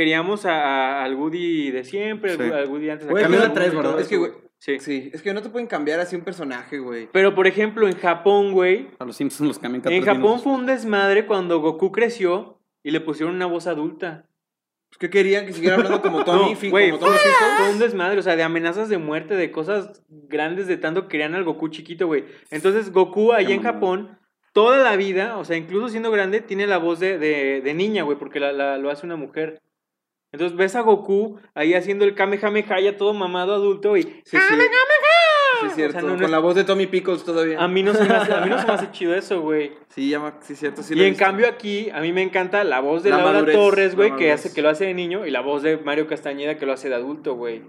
[0.45, 2.43] a- a- al Woody de siempre, al Sí.
[2.43, 3.07] Gu- al Woody antes.
[3.09, 3.99] Güey, tres, y todo ¿verdad?
[3.99, 4.31] Es que, güey,
[4.65, 4.79] Sí.
[4.79, 7.07] Sí, es que no te pueden cambiar así un personaje, güey.
[7.11, 10.43] Pero, por ejemplo, en Japón, güey, A los Simpsons los cambian en Japón minutos.
[10.43, 14.25] fue un desmadre cuando Goku creció y le pusieron una voz adulta.
[14.89, 18.23] Pues que querían que siguiera hablando como No, Fi- güey, como fue, un desmadre, o
[18.23, 22.07] sea, de amenazas de muerte, de cosas grandes, de tanto que querían al Goku chiquito,
[22.07, 22.25] güey.
[22.49, 23.61] Entonces, Goku allá en.
[23.61, 24.17] Japón,
[24.51, 28.01] toda la vida, o sea, incluso siendo grande, tiene la voz de, de, de niña,
[28.01, 29.61] güey, porque la, la- lo hace una mujer.
[30.35, 34.03] Entonces ves a Goku ahí haciendo el Kamehameha ya todo mamado adulto y...
[34.03, 34.37] Sí, sí.
[35.61, 35.97] Sí, es cierto.
[35.97, 37.61] O sea, no- no Con es- la voz de Tommy Pickles todavía.
[37.63, 39.71] A mí no se me hace, a mí no se me hace chido eso, güey.
[39.87, 40.83] Sí, llama, sí, es cierto.
[40.83, 41.23] Sí y lo en visto.
[41.25, 44.15] cambio aquí, a mí me encanta la voz de La Laura madurez, Torres, la güey,
[44.17, 46.73] que, hace, que lo hace de niño, y la voz de Mario Castañeda, que lo
[46.73, 47.61] hace de adulto, güey.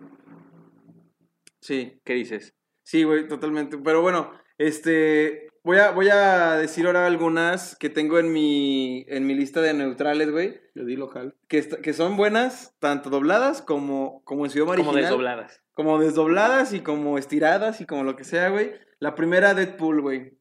[1.60, 2.54] Sí, ¿Qué dices?
[2.82, 3.78] sí, güey, totalmente.
[3.78, 5.45] Pero bueno, este.
[5.66, 9.74] Voy a, voy a decir ahora algunas que tengo en mi, en mi lista de
[9.74, 10.60] neutrales, güey.
[10.76, 11.34] Yo di local.
[11.48, 15.10] Que, est- que son buenas, tanto dobladas como, como en su idioma Como original.
[15.10, 15.60] desdobladas.
[15.74, 18.74] Como desdobladas y como estiradas y como lo que sea, güey.
[19.00, 20.38] La primera, Deadpool, güey.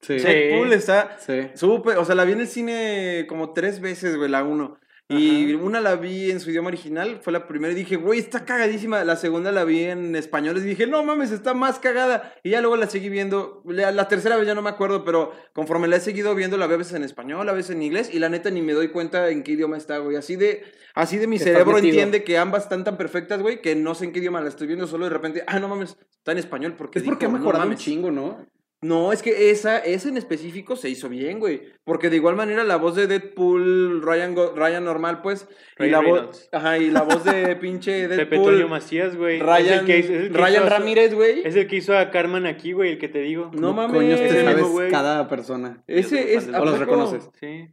[0.00, 0.20] Sí.
[0.20, 0.26] Sí.
[0.28, 1.50] Deadpool está Sí.
[1.54, 1.98] súper.
[1.98, 4.78] O sea, la vi en el cine como tres veces, güey, la uno.
[5.08, 8.46] Y una la vi en su idioma original, fue la primera y dije, güey, está
[8.46, 9.04] cagadísima.
[9.04, 12.32] La segunda la vi en español y dije, no mames, está más cagada.
[12.42, 13.62] Y ya luego la seguí viendo.
[13.66, 16.66] La, la tercera vez ya no me acuerdo, pero conforme la he seguido viendo, la
[16.66, 18.08] veo a veces en español, a veces en inglés.
[18.10, 20.16] Y la neta ni me doy cuenta en qué idioma está, güey.
[20.16, 23.74] Así de, así de mi Que cerebro entiende que ambas están tan perfectas, güey, que
[23.76, 24.86] no sé en qué idioma la estoy viendo.
[24.86, 26.74] Solo de repente, ah, no mames, está en español.
[26.78, 27.84] Porque Es porque ha dijo, "No mejorado un mames".
[27.84, 28.46] chingo, ¿no?
[28.82, 31.62] No, es que esa, esa en específico se hizo bien, güey.
[31.84, 35.46] Porque de igual manera la voz de Deadpool, Ryan, Go- Ryan normal, pues.
[35.78, 36.12] y la voz.
[36.18, 36.48] Reynolds.
[36.50, 38.68] Ajá, y la voz de pinche Pepe Toño Deadpool.
[38.70, 39.36] Macías, güey.
[39.36, 41.42] Es Ryan, el que hizo- es el que Ryan hizo Ramírez, güey.
[41.44, 43.50] Es el que hizo a Carmen aquí, güey, el que te digo.
[43.54, 43.96] No ¿Cómo mames.
[43.96, 44.90] coño te sabes güey.
[44.90, 45.84] cada persona?
[45.86, 46.48] Ese es.
[46.48, 47.30] O ¿a los reconoces.
[47.38, 47.68] Sí.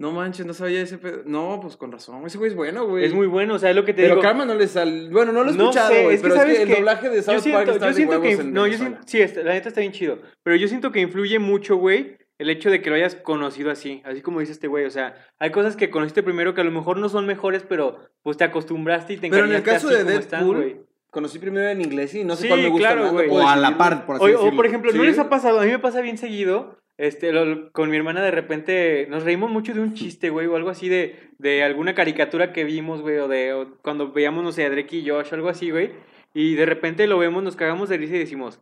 [0.00, 1.22] No manches, no sabía ese pedo.
[1.26, 2.24] No, pues con razón.
[2.26, 3.04] Ese güey es bueno, güey.
[3.04, 4.22] Es muy bueno, o sea, es lo que te Pero digo.
[4.22, 5.10] Karma no le sale.
[5.10, 6.14] Bueno, no lo he No escuchado, sé, güey.
[6.16, 7.84] es que pero es sabes que el que doblaje de yo South Park siento, está
[7.84, 9.80] yo de siento que huevos inf- en no, yo siento, sí, está- la neta está
[9.82, 13.14] bien chido, pero yo siento que influye mucho, güey, el hecho de que lo hayas
[13.14, 16.62] conocido así, así como dice este güey, o sea, hay cosas que conociste primero que
[16.62, 19.62] a lo mejor no son mejores, pero pues te acostumbraste y te Pero en el
[19.62, 20.76] caso de están, Deadpool, güey.
[21.10, 23.26] conocí primero en inglés y no sé Sí, cuál me gusta claro, más.
[23.26, 24.56] no O a la par, por así O, o, decirlo.
[24.56, 25.06] por ejemplo, ¿no Sí.
[25.08, 25.60] les ha pasado?
[25.60, 26.78] A mí me pasa bien seguido.
[27.02, 30.56] Este, lo- con mi hermana de repente nos reímos mucho de un chiste, güey, o
[30.56, 34.52] algo así de, de alguna caricatura que vimos, güey, o de o cuando veíamos, no
[34.52, 35.92] sé, a Drake y Josh o algo así, güey,
[36.34, 38.60] y de repente lo vemos, nos cagamos de risa y decimos,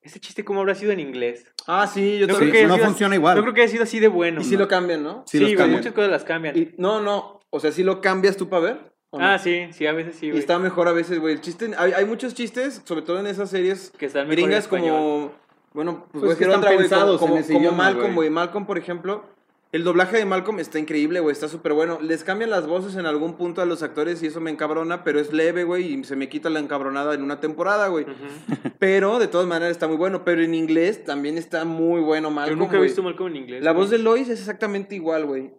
[0.00, 1.44] ¿ese chiste cómo habrá sido en inglés?
[1.66, 3.36] Ah, sí, yo No creo que no haya sido- funciona igual.
[3.36, 4.40] Yo creo que ha sido así de bueno.
[4.40, 5.24] Y si lo cambian, ¿no?
[5.26, 5.80] Sí, Sí, los güey, cambian.
[5.80, 6.56] muchas cosas las cambian.
[6.56, 7.40] Y, no, no.
[7.50, 8.94] O sea, si lo cambias tú para ver.
[9.10, 9.24] ¿o no?
[9.26, 10.40] ah, sí, sí, a veces sí, Y güey.
[10.40, 11.34] está mejor a veces, güey.
[11.34, 14.44] El chiste, hay, hay muchos chistes, sobre todo en esas series Que están mejor en
[14.46, 14.88] gringas español.
[14.96, 15.32] como,
[15.74, 17.52] bueno, pues, Pues voy a que decir están otra, güey, como, pensados en como, ese
[17.52, 18.30] como idioma, Malcolm, güey.
[18.30, 19.24] Malcolm, por ejemplo,
[19.72, 21.98] el doblaje de Malcolm está increíble, güey, está súper bueno.
[22.00, 25.18] Les cambian las voces en algún punto a los actores y eso me encabrona, pero
[25.18, 28.06] es leve, güey, y se me quita la encabronada en una temporada, güey.
[28.78, 30.24] Pero, de todas maneras, está muy bueno.
[30.24, 33.64] Pero en inglés también está muy bueno Yo Malcolm, nunca he visto Malcolm en inglés.
[33.64, 33.82] La güey.
[33.82, 35.50] voz de Lois es exactamente igual, güey.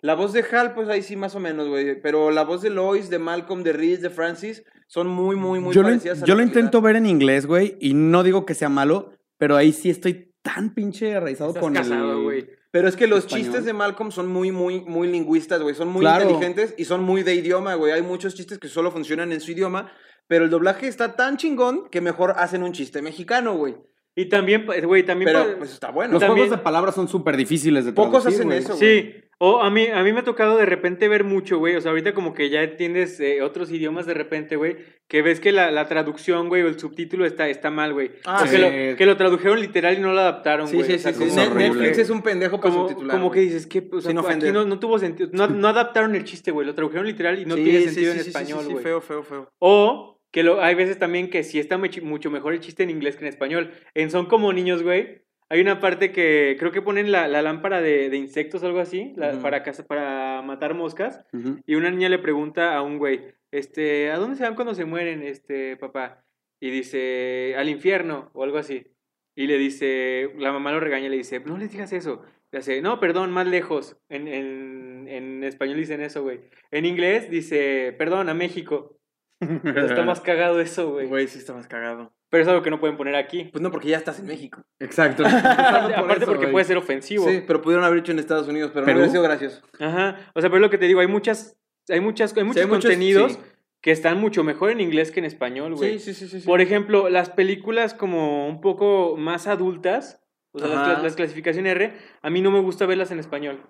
[0.00, 2.00] La voz de Hal, pues ahí sí más o menos, güey.
[2.00, 5.74] Pero la voz de Lois, de Malcolm, de Reese, de Francis, son muy, muy, muy
[5.74, 8.68] yo lo, parecidas yo lo intento ver en inglés, güey, y no digo que sea
[8.68, 12.22] malo, pero ahí sí estoy tan pinche arraizado Estás con casado, el...
[12.22, 12.50] güey.
[12.70, 13.44] Pero es que los español.
[13.46, 15.74] chistes de Malcolm son muy, muy, muy lingüistas, güey.
[15.74, 16.24] Son muy Claro.
[16.24, 17.92] inteligentes y son muy de idioma, güey.
[17.92, 19.90] Hay muchos chistes que solo funcionan en su idioma.
[20.28, 23.76] Pero el doblaje está tan chingón que mejor hacen un chiste mexicano, güey.
[24.16, 25.30] Y también, pues, güey, también...
[25.32, 26.12] Pero pues está bueno.
[26.14, 29.02] Los También- juegos de palabras son súper difíciles de Pocos traducir, hacen eso, güey.
[29.02, 31.76] Sí, o a mí, a mí me ha tocado de repente ver mucho, güey.
[31.76, 34.76] O sea, ahorita como que ya entiendes eh, otros idiomas de repente, güey.
[35.08, 38.10] Que ves que la, la traducción, güey, o el subtítulo está, está mal, güey.
[38.26, 38.56] Ah, o sí.
[38.56, 38.58] que,
[38.90, 40.86] lo, que lo tradujeron literal y no lo adaptaron, Sí, güey.
[40.88, 41.30] sí, O sea, sí.
[41.30, 41.36] sí.
[41.54, 43.16] Netflix es un pendejo para Como, subtitular.
[43.16, 44.52] como que dices, que o sea, Sin aquí ofender.
[44.52, 45.30] no, no tuvo sentido.
[45.32, 46.66] No, no adaptaron el chiste, güey.
[46.66, 48.84] Lo tradujeron literal y no Sí, tiene sí, sentido sí, en español, sí, güey.
[48.84, 49.48] feo, feo, feo.
[49.58, 52.90] O que lo, hay veces también que sí está much- mucho mejor el chiste en
[52.90, 53.72] inglés que en español.
[53.94, 55.22] En Son como niños, güey.
[55.48, 59.12] Hay una parte que creo que ponen la, la lámpara de, de insectos algo así
[59.16, 61.24] la- para, caza- para matar moscas.
[61.66, 64.84] Y una niña le pregunta a un güey, este, ¿a dónde se van cuando se
[64.84, 66.24] mueren, este, papá?
[66.60, 68.86] Y dice, al infierno o algo así.
[69.34, 72.22] Y le dice, la mamá lo regaña y le dice, no les digas eso.
[72.52, 73.96] Le hace, no, perdón, más lejos.
[74.08, 76.40] En, en, en español dicen eso, güey.
[76.70, 78.99] En inglés dice, perdón, a México.
[79.40, 81.06] Pero está más cagado eso, güey.
[81.08, 82.12] Güey, sí está más cagado.
[82.28, 83.44] Pero es algo que no pueden poner aquí.
[83.50, 84.62] Pues no, porque ya estás en México.
[84.78, 85.24] Exacto.
[85.26, 86.52] Aparte, Por aparte eso, porque güey.
[86.52, 87.28] puede ser ofensivo.
[87.28, 88.98] Sí, pero pudieron haber hecho en Estados Unidos, pero ¿Perú?
[88.98, 89.62] no hubiera sido gracioso.
[89.80, 90.30] Ajá.
[90.34, 91.56] O sea, pero es lo que te digo, hay muchas,
[91.88, 93.38] hay muchas, hay muchos hay muchos- contenidos sí.
[93.80, 95.98] que están mucho mejor en inglés que en español, güey.
[95.98, 96.40] Sí, sí, sí, sí.
[96.42, 96.46] sí.
[96.46, 100.22] Por ejemplo, las películas como un poco más adultas,
[100.52, 103.60] o sea, las, las clasificación R, a mí no me gusta verlas en español.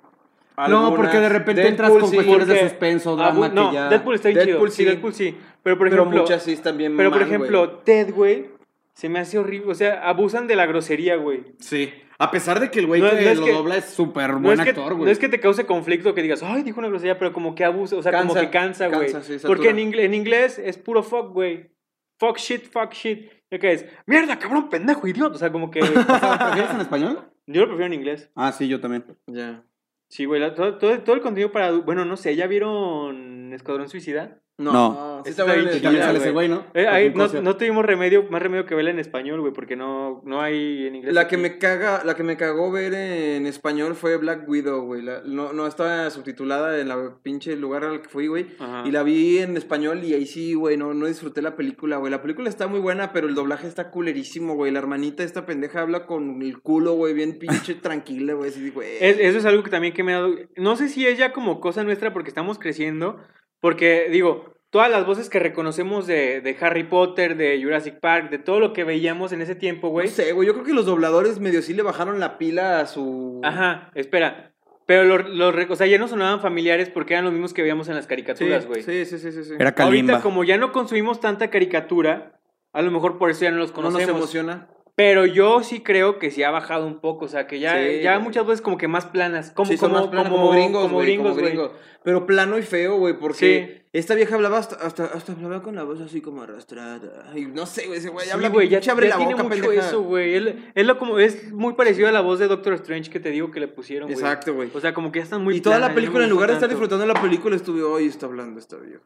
[0.56, 0.92] No, Algunas.
[0.96, 3.88] porque de repente entras Deadpool, con sí, cuestiones de suspenso, drama no, que ya...
[3.88, 4.76] Deadpool está bien Deadpool chido.
[4.76, 4.84] Sí.
[4.84, 5.36] Deadpool sí.
[5.62, 7.84] Pero por Pero ejemplo, muchas sí están bien pero por mal, ejemplo, güey.
[7.84, 8.50] Ted, güey,
[8.94, 9.70] se me hace horrible.
[9.72, 11.44] O sea, abusan de la grosería, güey.
[11.60, 11.90] Sí.
[12.18, 14.40] A pesar de que el güey No, que no lo que- dobla es súper No
[14.40, 15.10] buen es, que, actor, no güey.
[15.10, 17.96] es que te cause conflicto que digas, ay, dijo una grosería, pero como que abusa,
[17.96, 19.08] o sea, como Cansa, que cansa, güey.
[19.22, 21.70] sí, Porque en, ingle- en inglés es puro fuck, güey.
[22.18, 23.30] Fuck shit, fuck shit.
[23.50, 23.86] ¿Y qué es?
[24.06, 25.36] Mierda, cabrón, pendejo, idiota.
[25.36, 25.80] O sea, como que.
[25.80, 27.20] ¿Prefieres en español?
[27.46, 28.30] yo lo prefiero en inglés.
[28.36, 29.04] Ah, sí, yo también.
[29.26, 29.64] Ya.
[30.10, 31.70] Sí, güey, todo, todo, todo el contenido para...
[31.70, 34.40] Bueno, no sé, ¿ya vieron Escuadrón Suicida?
[34.58, 35.22] No.
[35.24, 36.66] está bien también sale ese güey, ¿no?
[36.74, 40.20] Eh, ahí no, no tuvimos remedio, más remedio que verla en español, güey, porque no,
[40.26, 41.14] no hay en inglés.
[41.14, 45.00] La que me caga, la que me cagó ver en español fue Black Widow, güey.
[45.00, 48.48] La- no, no estaba subtitulada en la pinche lugar al que fui, güey.
[48.84, 52.10] Y la vi en español y ahí sí, güey, no, no disfruté la película, güey.
[52.10, 54.72] La película está muy buena, pero el doblaje está culerísimo, güey.
[54.72, 58.50] La hermanita esta pendeja habla con el culo, güey, bien pinche tranquila, güey.
[58.50, 58.88] Así, güey.
[59.00, 60.34] Es- eso es algo que también que me ha dado.
[60.56, 63.16] No sé si es ya como cosa nuestra porque estamos creciendo.
[63.60, 68.38] Porque, digo, todas las voces que reconocemos de, de Harry Potter, de Jurassic Park, de
[68.38, 70.06] todo lo que veíamos en ese tiempo, güey.
[70.06, 70.46] No sé, güey.
[70.46, 73.40] Yo creo que los dobladores medio sí le bajaron la pila a su.
[73.44, 74.52] Ajá, espera.
[74.86, 77.88] Pero los, los o sea, ya no sonaban familiares porque eran los mismos que veíamos
[77.88, 78.82] en las caricaturas, güey.
[78.82, 79.52] sí, sí, sí, sí, sí.
[79.56, 80.14] Era Kalimba.
[80.14, 82.40] Ahorita, como ya no consumimos tanta caricatura,
[82.72, 84.16] a lo mejor por eso ya no los No nos conocemos.
[84.16, 84.68] emociona.
[85.02, 88.00] Pero yo sí creo que sí ha bajado un poco, o sea, que ya, Sí,
[88.02, 90.82] ya muchas veces como que más planas, como, sí, como, más planos, como, como, gringos,
[90.82, 91.70] como gringos, como gringos.
[92.02, 93.82] Pero plano y feo, güey, porque Sí.
[93.94, 97.32] esta vieja hablaba hasta, hasta, hasta hablaba con la voz así como arrastrada.
[97.34, 99.44] Y no sé, güey, ese güey Sí, habla güey, ya, abre ya la tiene boca,
[99.44, 99.88] mucho pendeja.
[99.88, 100.34] eso, güey.
[100.34, 103.30] Él- Es, lo como, es muy parecido a la voz de Doctor Strange que te
[103.30, 104.20] digo que le pusieron, güey.
[104.20, 104.70] Exacto, güey.
[104.74, 106.56] O sea, como que ya están muy Y toda planas, la película, en lugar de
[106.56, 106.78] estar tanto.
[106.78, 109.00] disfrutando la película, estuve, hoy está hablando esta vieja.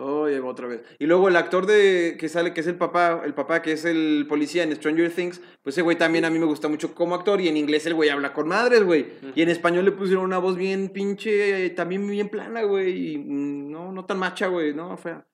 [0.00, 0.82] Oye, otra vez.
[0.98, 3.84] Y luego el actor de que sale, que es el papá, el papá que es
[3.84, 7.14] el policía en Stranger Things, pues ese güey también a mí me gusta mucho como
[7.14, 9.06] actor y en inglés el güey habla con madres, güey.
[9.34, 13.14] Y en español le pusieron una voz bien pinche, eh, también bien plana, güey.
[13.14, 15.26] Y no, no tan macha, güey, no, fea.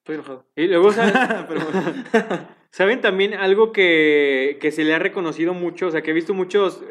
[0.00, 0.46] Estoy enojado.
[0.54, 1.14] Y luego, ¿saben?
[1.48, 2.48] Pero bueno.
[2.74, 5.86] ¿Saben también algo que, que se le ha reconocido mucho?
[5.86, 6.82] O sea, que he visto muchas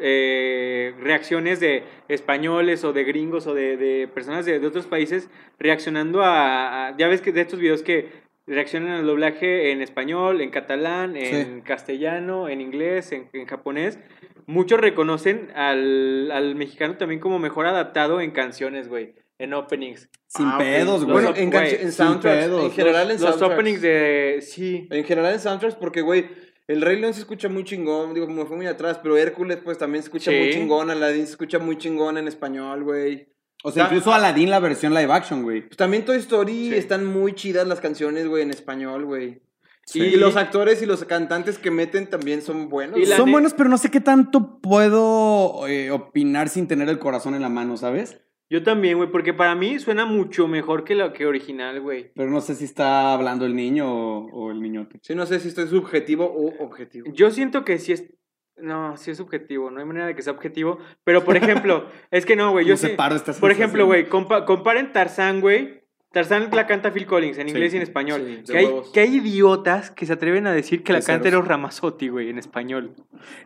[0.98, 6.22] reacciones de españoles o de gringos o de, de personas de, de otros países reaccionando
[6.22, 8.08] a, a- Ya ves que de estos videos que
[8.46, 13.98] reaccionan al doblaje en español, en catalán, en castellano, en inglés, en, en japonés.
[14.46, 19.12] Muchos reconocen al, al mexicano también como mejor adaptado en canciones, güey.
[19.38, 20.08] En openings.
[20.28, 21.12] Sin Ah, pedos, güey.
[21.14, 22.64] Bueno, Los- en, en sin soundtracks, pedos.
[22.64, 23.52] en general en Los soundtracks.
[23.54, 24.38] openings de...
[24.42, 24.86] Sí.
[24.90, 26.28] En general en soundtracks, porque, güey,
[26.68, 29.76] el Rey León se escucha muy chingón, digo, me fue muy atrás, pero Hércules, pues,
[29.76, 30.36] también se escucha Sí.
[30.38, 33.28] muy chingón, Aladdin se escucha muy chingón en español, güey.
[33.64, 35.62] O sea, incluso Aladdin la versión live action, güey.
[35.62, 36.74] Pues también Toy Story Sí.
[36.76, 39.42] están muy chidas las canciones, güey, en español, güey.
[39.86, 40.00] Sí.
[40.00, 42.98] Y los actores y los cantantes que meten también son buenos.
[42.98, 47.34] Y Son buenos, pero no sé qué tanto puedo eh, opinar sin tener el corazón
[47.34, 48.20] en la mano, ¿sabes?
[48.54, 52.12] Yo también, güey, porque para mí suena mucho mejor que lo que original, güey.
[52.14, 55.00] Pero no sé si está hablando el niño o, o el niñote.
[55.02, 57.10] Sí, no sé si estoy subjetivo o objetivo.
[57.12, 58.14] Yo siento que sí es.
[58.56, 60.78] No, sí es subjetivo, no hay manera de que sea objetivo.
[61.02, 62.64] Pero, por ejemplo, es que no, güey.
[62.64, 65.82] Yo ¿Cómo sí- separo esta Por ejemplo, güey, compa- comparen Tarzán, güey.
[66.14, 68.40] Tarzán la canta Phil Collins en inglés y en español.
[68.44, 71.46] Sí, que, hay, que hay idiotas que se atreven a decir que la canta Eros
[71.46, 72.92] Ramazzotti, güey, en español.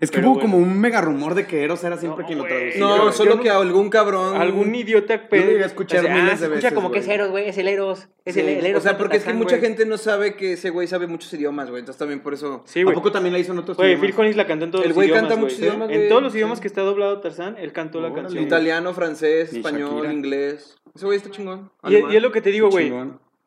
[0.00, 0.50] Es que Pero hubo bueno.
[0.52, 2.80] como un mega rumor de que Eros era siempre No, quien lo traducía.
[2.80, 4.36] No, yo- solo yo que no- algún cabrón.
[4.40, 5.28] Algún idiota.
[5.28, 7.08] pe- lo llegué a escuchar miles ah, de se escucha veces, como que es.
[7.08, 8.08] Eros, güey, es el Eros.
[8.24, 8.80] Es Sí, el, el Eros.
[8.80, 9.66] o sea, porque es que mucha güey.
[9.68, 11.80] gente no sabe que ese güey sabe muchos idiomas, güey.
[11.80, 12.62] Entonces también por eso.
[12.66, 14.06] Sí, ¿A poco también la hizo en otros Güey, idiomas?
[14.06, 15.44] Phil Collins la cantó en todos El los güey idiomas, canta güey.
[15.44, 18.42] muchos idiomas, En todos los idiomas que está doblado Tarzán, él cantó la canción.
[18.44, 20.76] Italiano, francés, español, inglés.
[20.98, 21.70] Ese güey está chingón.
[21.84, 22.92] Y, es lo que te digo, güey.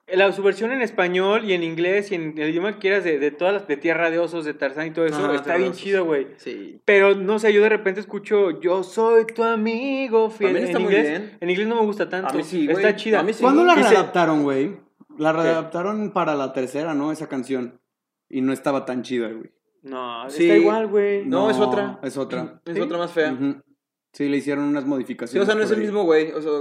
[0.08, 3.20] La, su versión en español y en inglés y en el idioma que quieras de,
[3.20, 5.74] de todas las de Tierra de Osos, de Tarzán y todo eso, Ah, está bien
[5.74, 6.28] chido, güey.
[6.38, 6.80] Sí.
[6.86, 10.56] Pero no sé, yo de repente escucho Yo soy tu amigo fiel.
[10.56, 11.38] Está en muy inglés, bien.
[11.42, 12.30] En inglés no me gusta tanto.
[12.30, 12.78] A mí sí, güey.
[12.78, 13.20] Está chida.
[13.20, 13.44] A mí sí.
[13.44, 14.78] ¿Cuándo la readaptaron, güey?
[15.18, 17.12] La readaptaron para la tercera, ¿no?
[17.12, 17.82] Esa canción.
[18.30, 19.52] Y no estaba tan chida, güey.
[19.84, 20.44] No, Sí.
[20.44, 21.26] está igual, güey.
[21.26, 22.00] No, es otra.
[22.02, 22.62] Es otra.
[22.66, 22.80] Es ¿Sí?
[22.80, 23.34] otra más fea.
[23.34, 23.62] Ujú.
[24.14, 25.44] Sí, le hicieron unas Sí, modificaciones.
[25.44, 25.84] o sea, no es el ahí.
[25.84, 26.32] mismo güey.
[26.32, 26.52] O sea,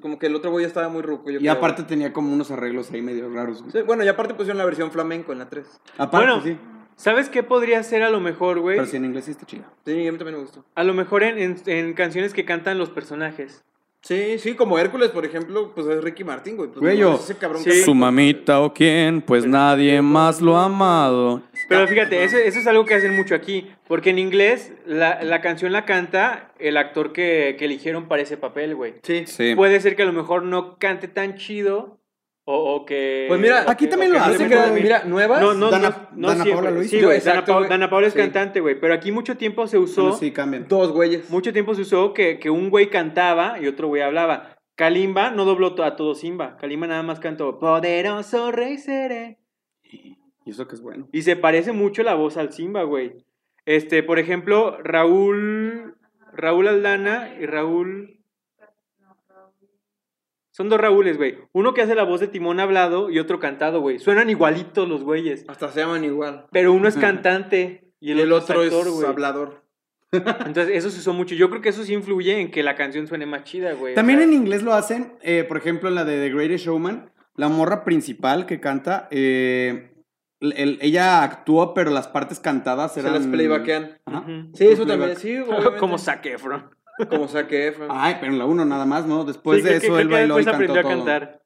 [0.00, 1.30] como que el otro güey ya estaba muy ruco.
[1.30, 1.52] yo Y creo.
[1.52, 3.60] aparte tenía como unos arreglos ahí medio raros.
[3.62, 3.72] güey.
[3.72, 5.66] Sí, bueno, y aparte pusieron la versión flamenco en la 3.
[5.98, 6.58] Aparte, Bueno, sí.
[6.96, 8.76] ¿sabes qué podría ser a lo mejor, güey?
[8.76, 9.70] Pero sí en inglés sí está chida.
[9.84, 10.64] Sí, a mí también me gustó.
[10.74, 13.62] A lo mejor en, en- en canciones que cantan los personajes.
[14.06, 16.68] Sí, sí, como Hércules, por ejemplo, pues es Ricky Martin, güey.
[16.68, 17.70] Pues, Güey, no yo- ese cabrón Sí.
[17.70, 21.42] canta- Su mamita o quién, pues nadie más lo ha amado.
[21.68, 23.68] Pero fíjate, eso, eso es algo que hacen mucho aquí.
[23.88, 28.36] Porque en inglés la, la canción la canta el actor que, que eligieron para ese
[28.36, 28.94] papel, güey.
[29.02, 29.24] Sí.
[29.26, 29.54] Sí.
[29.56, 31.98] Puede ser que a lo mejor no cante tan chido
[32.48, 33.26] o, o que...
[33.28, 35.40] Pues mira, aquí que- también lo hacen, no mira, nuevas.
[35.40, 36.44] No, no, Dana- no, Dana.
[36.84, 37.66] Sí, güey, Dana, Pa-.
[37.66, 38.18] Dana Paola es Sí.
[38.20, 38.78] cantante, güey.
[38.80, 40.02] Pero aquí mucho tiempo se usó...
[40.02, 40.66] Bueno, sí, cambian.
[40.68, 41.28] Dos güeyes.
[41.28, 44.56] Mucho tiempo se usó que, que un güey cantaba y otro güey hablaba.
[44.76, 46.56] Kalimba no dobló a todo Simba.
[46.58, 49.38] Kalimba nada más cantó Poderoso Rey Seré.
[49.82, 51.08] Y eso que es bueno.
[51.12, 53.24] Y se parece mucho la voz al Simba, güey.
[53.64, 55.96] Este, por ejemplo, Raúl.
[56.32, 58.15] Raúl Aldana y Raúl.
[60.56, 61.36] Son dos Raúles, güey.
[61.52, 63.98] Uno que hace la voz de Timón hablado y otro cantado, güey.
[63.98, 65.44] Suenan igualitos los güeyes.
[65.48, 66.46] Hasta se llaman igual.
[66.50, 69.62] Pero uno es cantante y Y el, otro es actor, hablador.
[70.12, 71.34] Entonces, eso se usó mucho.
[71.34, 73.92] Yo creo que eso sí influye en que la canción suene más chida, güey.
[73.92, 76.64] O También sea, en inglés lo hacen, eh, por ejemplo, en la de The Greatest
[76.64, 77.10] Showman.
[77.34, 79.90] la morra principal que canta, eh,
[80.40, 83.12] el- el- ella actuó, pero las partes cantadas Se eran...
[83.12, 83.98] las playbackean.
[84.06, 84.24] Ajá.
[84.54, 85.16] Sí, eso Playback.
[85.18, 85.52] también, sí.
[85.78, 86.70] Como Zac Efron.
[87.08, 87.88] Como Zac Efron.
[87.90, 89.24] Ay, pero en la uno nada más, ¿no?
[89.24, 91.04] Después Sí, de que- eso que- él que bailó y después cantó aprendió a todo.
[91.04, 91.42] cantar.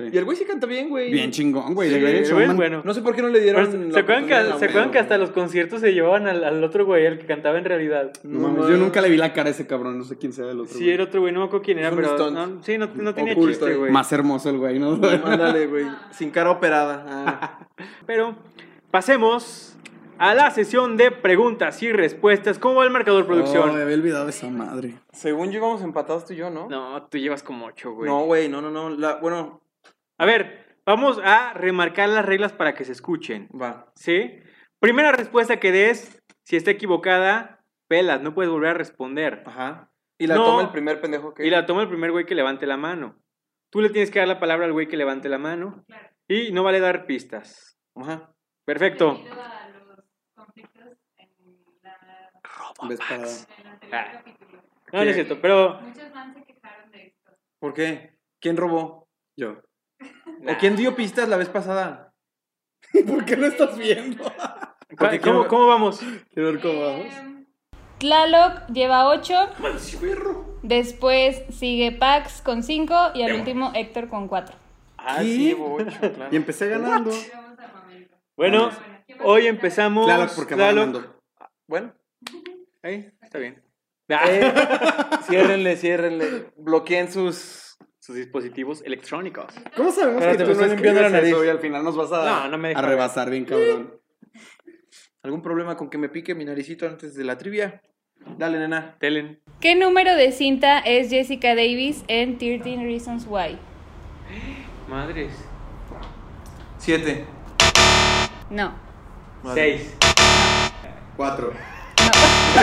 [0.00, 0.04] Sí.
[0.12, 1.10] Y el güey sí canta bien, güey.
[1.10, 1.88] Bien chingón, güey.
[1.88, 2.82] Sí, el güey bueno.
[2.84, 3.66] No sé por qué no le dieron.
[3.68, 5.26] Pero, la ¿Se acuerdan que, ¿se acuerdan que hasta güey?
[5.26, 8.12] los conciertos se llevaban al, al otro güey, al que cantaba en realidad?
[8.22, 10.48] No mames, yo nunca le vi la cara a ese cabrón, no sé quién sea
[10.52, 10.72] el otro.
[10.72, 10.92] Sí, güey.
[10.94, 13.50] era otro güey, no me acuerdo quién era, pero no, sí, no, no tenía Oculto
[13.50, 13.90] chiste, güey.
[13.90, 14.92] Más hermoso el güey, ¿no?
[14.92, 15.86] Ándale, güey.
[16.12, 17.04] Sin cara operada.
[17.08, 17.68] Ah.
[18.06, 18.36] Pero
[18.92, 19.76] pasemos
[20.18, 22.58] a la sesión de preguntas y respuestas.
[22.58, 23.70] ¿Cómo va el marcador producción?
[23.70, 24.94] Oh, me había olvidado esa madre.
[25.12, 26.68] Según yo íbamos empatados tú y yo, ¿no?
[26.68, 28.10] No, tú llevas como ocho, güey.
[28.10, 28.90] No, güey, no, no, no.
[28.90, 29.60] La, bueno,
[30.18, 33.48] A ver, vamos a remarcar las reglas para que se escuchen.
[33.60, 33.92] va.
[33.94, 34.38] ¿Sí?
[34.80, 39.42] Primera respuesta que des, si está equivocada, pelas, no puedes volver a responder.
[39.46, 39.90] Ajá.
[40.18, 40.44] Y la No.
[40.44, 41.46] toma el primer pendejo que.
[41.46, 43.16] Y la toma el primer güey que levante la mano.
[43.70, 45.84] Tú le tienes que dar la palabra al güey que levante la mano.
[46.26, 47.78] Y no vale dar pistas.
[47.94, 48.32] Ajá.
[48.64, 49.20] Perfecto.
[52.82, 54.10] La, Ves para- en el anterior Ah.
[54.12, 54.62] capítulo.
[54.92, 55.80] No, no es cierto, pero...
[55.80, 57.32] Muchos fans se quejaron de esto.
[57.58, 58.16] ¿Por qué?
[58.40, 59.06] ¿Quién robó?
[59.36, 59.60] Yo.
[60.00, 62.12] ¿O quién dio pistas la vez pasada?
[63.06, 64.24] ¿Por qué no estás viendo?
[64.96, 66.00] Porque ¿Cómo, quiero- cómo vamos?
[66.32, 67.06] Quiero ver cómo vamos.
[67.14, 67.46] Em,
[67.98, 69.34] Tlaloc lleva 8.
[70.62, 74.54] Después sigue Pax con 5 y al último Héctor con 4.
[74.96, 75.24] Ah, ¿Qué?
[75.24, 76.28] sí, bocho, claro.
[76.32, 77.10] Y empecé ganando.
[77.10, 77.30] vamos.
[78.36, 80.06] Bueno, Bueno, ¿quién va a hoy empezamos...
[80.06, 80.92] Claro, porque va Tlaloc.
[80.94, 81.20] ganando.
[81.68, 81.92] Bueno.
[82.88, 83.62] Ahí, está bien.
[84.08, 84.52] Eh,
[85.28, 86.52] ciérrenle, ciérrenle.
[86.56, 87.76] Bloqueen sus.
[87.98, 89.52] Sus dispositivos electrónicos.
[89.76, 91.34] ¿Cómo sabemos que tú no limpiando la eso nariz.
[91.44, 94.00] y al final nos vas a, No, no me a rebasar bien cabrón?
[95.22, 97.82] ¿Algún problema con que me pique mi naricito antes de la trivia?
[98.38, 98.96] Dale, nena.
[98.98, 99.42] Telen.
[99.60, 103.58] ¿Qué número de cinta es Jessica Davis en 13 Reasons Why?
[104.88, 105.34] Madres.
[106.78, 107.26] Siete.
[108.48, 108.72] No.
[109.52, 109.94] Seis.
[111.14, 111.52] Cuatro.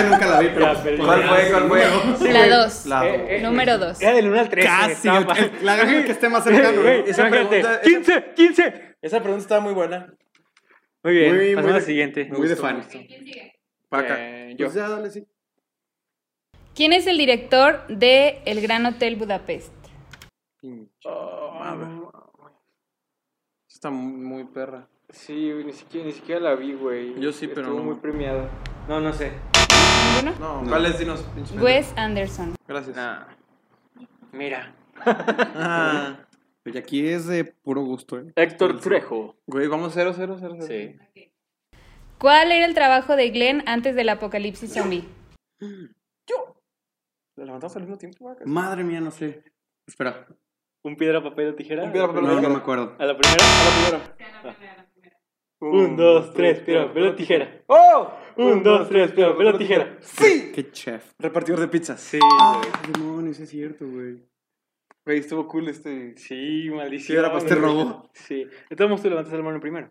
[0.04, 0.74] Yo nunca la vi, pero...
[0.74, 1.50] Ya, pero- ¿Cuál fue?
[1.52, 2.18] ¿Cuál fue?
[2.18, 2.50] Sí, la güey.
[2.50, 2.86] 2.
[2.88, 4.02] La- Eh, eh, Número 2.
[4.02, 4.66] Era del 1 al 3.
[4.66, 6.82] Casi, la gana que esté más cercano.
[6.82, 7.06] Güey, ¿no?
[7.08, 8.96] Esa imagínate, pregunta- esa- 15, 15.
[9.02, 10.14] Esa pregunta estaba muy buena.
[11.04, 12.26] Muy bien, Muy- muy pasamos a la siguiente.
[12.32, 12.84] Muy de fan.
[12.90, 13.54] ¿Quién sigue?
[13.90, 14.16] Paca.
[14.20, 14.66] Eh, yo.
[14.68, 15.26] Pues ya, dale, sí.
[16.74, 19.72] ¿Quién es el director de El Gran Hotel Budapest?
[23.70, 24.88] Está muy, muy perra.
[25.10, 27.20] Sí, güey, ni siquiera, ni siquiera la vi, güey.
[27.20, 27.86] Yo sí, pero Estuvo no.
[27.86, 28.50] muy premiada.
[28.88, 29.32] No, no sé.
[30.24, 30.62] ¿Ninguno?
[30.64, 31.00] No, ¿cuál es?
[31.00, 31.22] Dinos.
[31.36, 31.56] pinche.
[31.60, 32.56] Wes Anderson.
[32.68, 32.96] Gracias.
[32.96, 33.26] Nah.
[34.32, 34.74] Mira.
[35.06, 36.18] Ah,
[36.66, 38.32] Y aquí es de puro gusto, ¿eh?
[38.36, 39.36] Héctor Trejo.
[39.46, 40.98] güey, vamos 0, 0, 0, Sí.
[42.18, 45.04] ¿Cuál era el trabajo de Glenn antes del apocalipsis zombie?
[47.38, 48.34] ¿Lo levantamos al mismo tiempo?
[48.46, 49.44] Madre mía, no sé.
[49.86, 50.26] Espera.
[50.84, 51.84] ¿Un piedra, papel o tijera?
[51.84, 52.96] Un piedra, papel, No, no me acuerdo.
[52.98, 53.44] ¿A la primera?
[53.44, 54.16] A la primera.
[54.18, 55.18] Sea la primera, la primera.
[55.60, 57.62] Un, dos, tres, piedra, papel o tijera.
[57.68, 58.14] ¡Oh!
[58.38, 59.98] Un, dos, tres, piedra, papel o tijera.
[60.02, 60.52] ¡Sí!
[60.54, 61.12] Qué chef.
[61.20, 62.02] Repartidor de pizzas.
[62.02, 64.24] Sí, Ah, demonios, es cierto, güey.
[65.06, 66.18] Güey, estuvo cool este.
[66.18, 67.24] Sí, maldición.
[67.38, 67.60] Este güey.
[67.66, 68.10] robo.
[68.14, 68.46] Sí.
[68.70, 69.90] De todos modos, tú levantas la mano primero.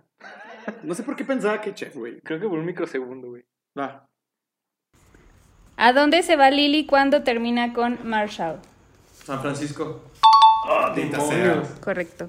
[0.82, 2.20] No sé por qué pensaba que chef, güey.
[2.20, 3.44] Creo que por un microsegundo, güey.
[3.78, 4.06] Va.
[5.76, 8.60] ¿A dónde se va Lily cuando termina con Marshall?
[9.12, 10.02] San Francisco.
[10.94, 11.68] Demonios.
[11.80, 12.28] Correcto.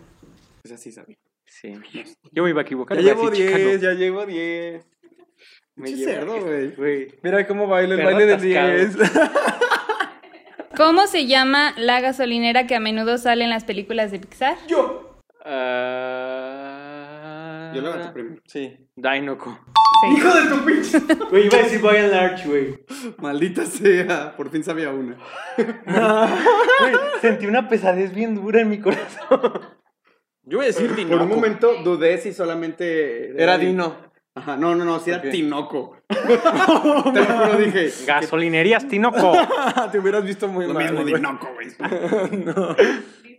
[0.64, 1.18] Esa sí sabía.
[1.46, 1.74] Sí.
[2.32, 2.98] Yo me iba a equivocar.
[2.98, 3.82] Ya llevo decir 10, Chicago.
[3.82, 4.86] ya llevo 10.
[5.76, 7.14] Me cerdo, güey.
[7.22, 8.70] Mira cómo baila el Perro baile del atascado.
[8.70, 8.98] 10.
[10.78, 14.56] ¿Cómo se llama la gasolinera que a menudo sale en las películas de Pixar?
[15.44, 16.46] Ah...
[17.74, 18.42] Yo levanto primero.
[18.46, 18.78] Sí.
[18.96, 19.60] Dinoco.
[20.02, 20.08] Sí.
[20.18, 21.00] ¡Hijo de tu pinche!
[21.30, 22.86] Güey, iba a decir Boy and Large, güey.
[23.18, 24.36] Maldita sea.
[24.36, 25.18] Por fin sabía una.
[25.58, 29.62] Güey, sentí una pesadez bien dura en mi corazón.
[30.44, 31.18] Yo voy a decir Dinoco.
[31.18, 33.42] Por un momento dudé si solamente...
[33.42, 33.96] Era Dino.
[34.38, 35.22] Ajá, no, no, no, si era.
[35.22, 35.98] Tinoco.
[36.10, 37.90] Te lo juro, dije.
[38.06, 39.32] Gasolinerías Tinoco.
[39.92, 40.84] Te hubieras visto muy Lo mal.
[40.84, 41.14] mismo, güey.
[41.16, 41.68] Dinoco, güey.
[42.46, 42.76] no.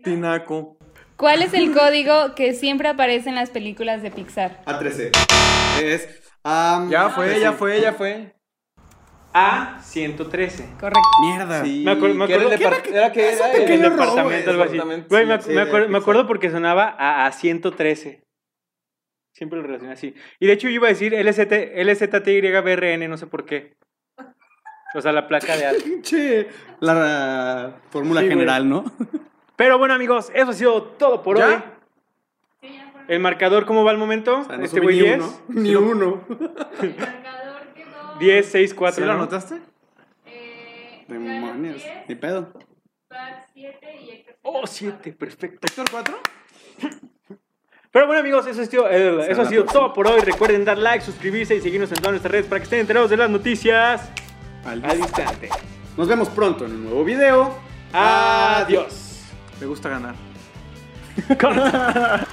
[0.02, 0.78] Tinaco.
[1.16, 4.62] ¿Cuál es el código que siempre aparece en las películas de Pixar?
[4.66, 5.10] A13.
[5.82, 6.08] Es...
[6.44, 7.56] Ya fue, ya A13.
[7.56, 8.32] fue, ya fue.
[9.34, 10.64] A 113.
[10.80, 11.00] Correcto.
[11.22, 11.62] Mierda.
[11.64, 11.82] Sí.
[11.84, 14.72] Me acuerdo- me era que era el robo, departamento, algo así.
[14.76, 16.00] Exactamente, Güey, sí, me, sí, me de acuerdo, me Pixar.
[16.02, 18.25] acuerdo porque sonaba a, a 113.
[19.36, 20.14] Siempre lo relacioné así.
[20.40, 23.76] Y de hecho yo iba a decir LZT, LZTYBRN, no sé por qué.
[24.94, 25.82] O sea, la placa de algo.
[25.84, 26.48] Pinche.
[26.80, 28.34] La, la fórmula Sí, güey.
[28.38, 28.84] general, ¿no?
[29.56, 31.48] Pero bueno, amigos, eso ha sido todo por ¿Ya?
[31.48, 31.54] hoy.
[32.62, 33.10] Sí, ya fueron.
[33.10, 34.38] El marcador, ¿cómo va el momento?
[34.40, 35.18] O sea, no este güey ni 10.
[35.18, 35.40] uno.
[35.48, 36.24] Ni uno.
[36.80, 38.18] El marcador quedó.
[38.18, 38.94] 10, 6, 4.
[38.94, 39.12] ¿Sí lo ¿no?
[39.18, 39.56] anotaste?
[40.24, 41.82] Eh, Demonios.
[42.08, 42.52] Ni 10, pedo.
[43.08, 45.66] Pax 7 y Héctor Oh, 7, perfecto.
[45.66, 46.18] ¿Héctor 4?
[47.92, 49.72] Pero bueno amigos, eso ha sido, eh, eso ha sido próxima.
[49.84, 50.20] todo por hoy.
[50.20, 53.16] Recuerden dar like, suscribirse y seguirnos en todas nuestras redes para que estén enterados de
[53.16, 54.02] las noticias
[54.64, 55.48] Al- al instante.
[55.96, 57.54] Nos vemos pronto en un nuevo video.
[57.92, 59.22] Adiós.
[59.60, 60.14] Me gusta ganar.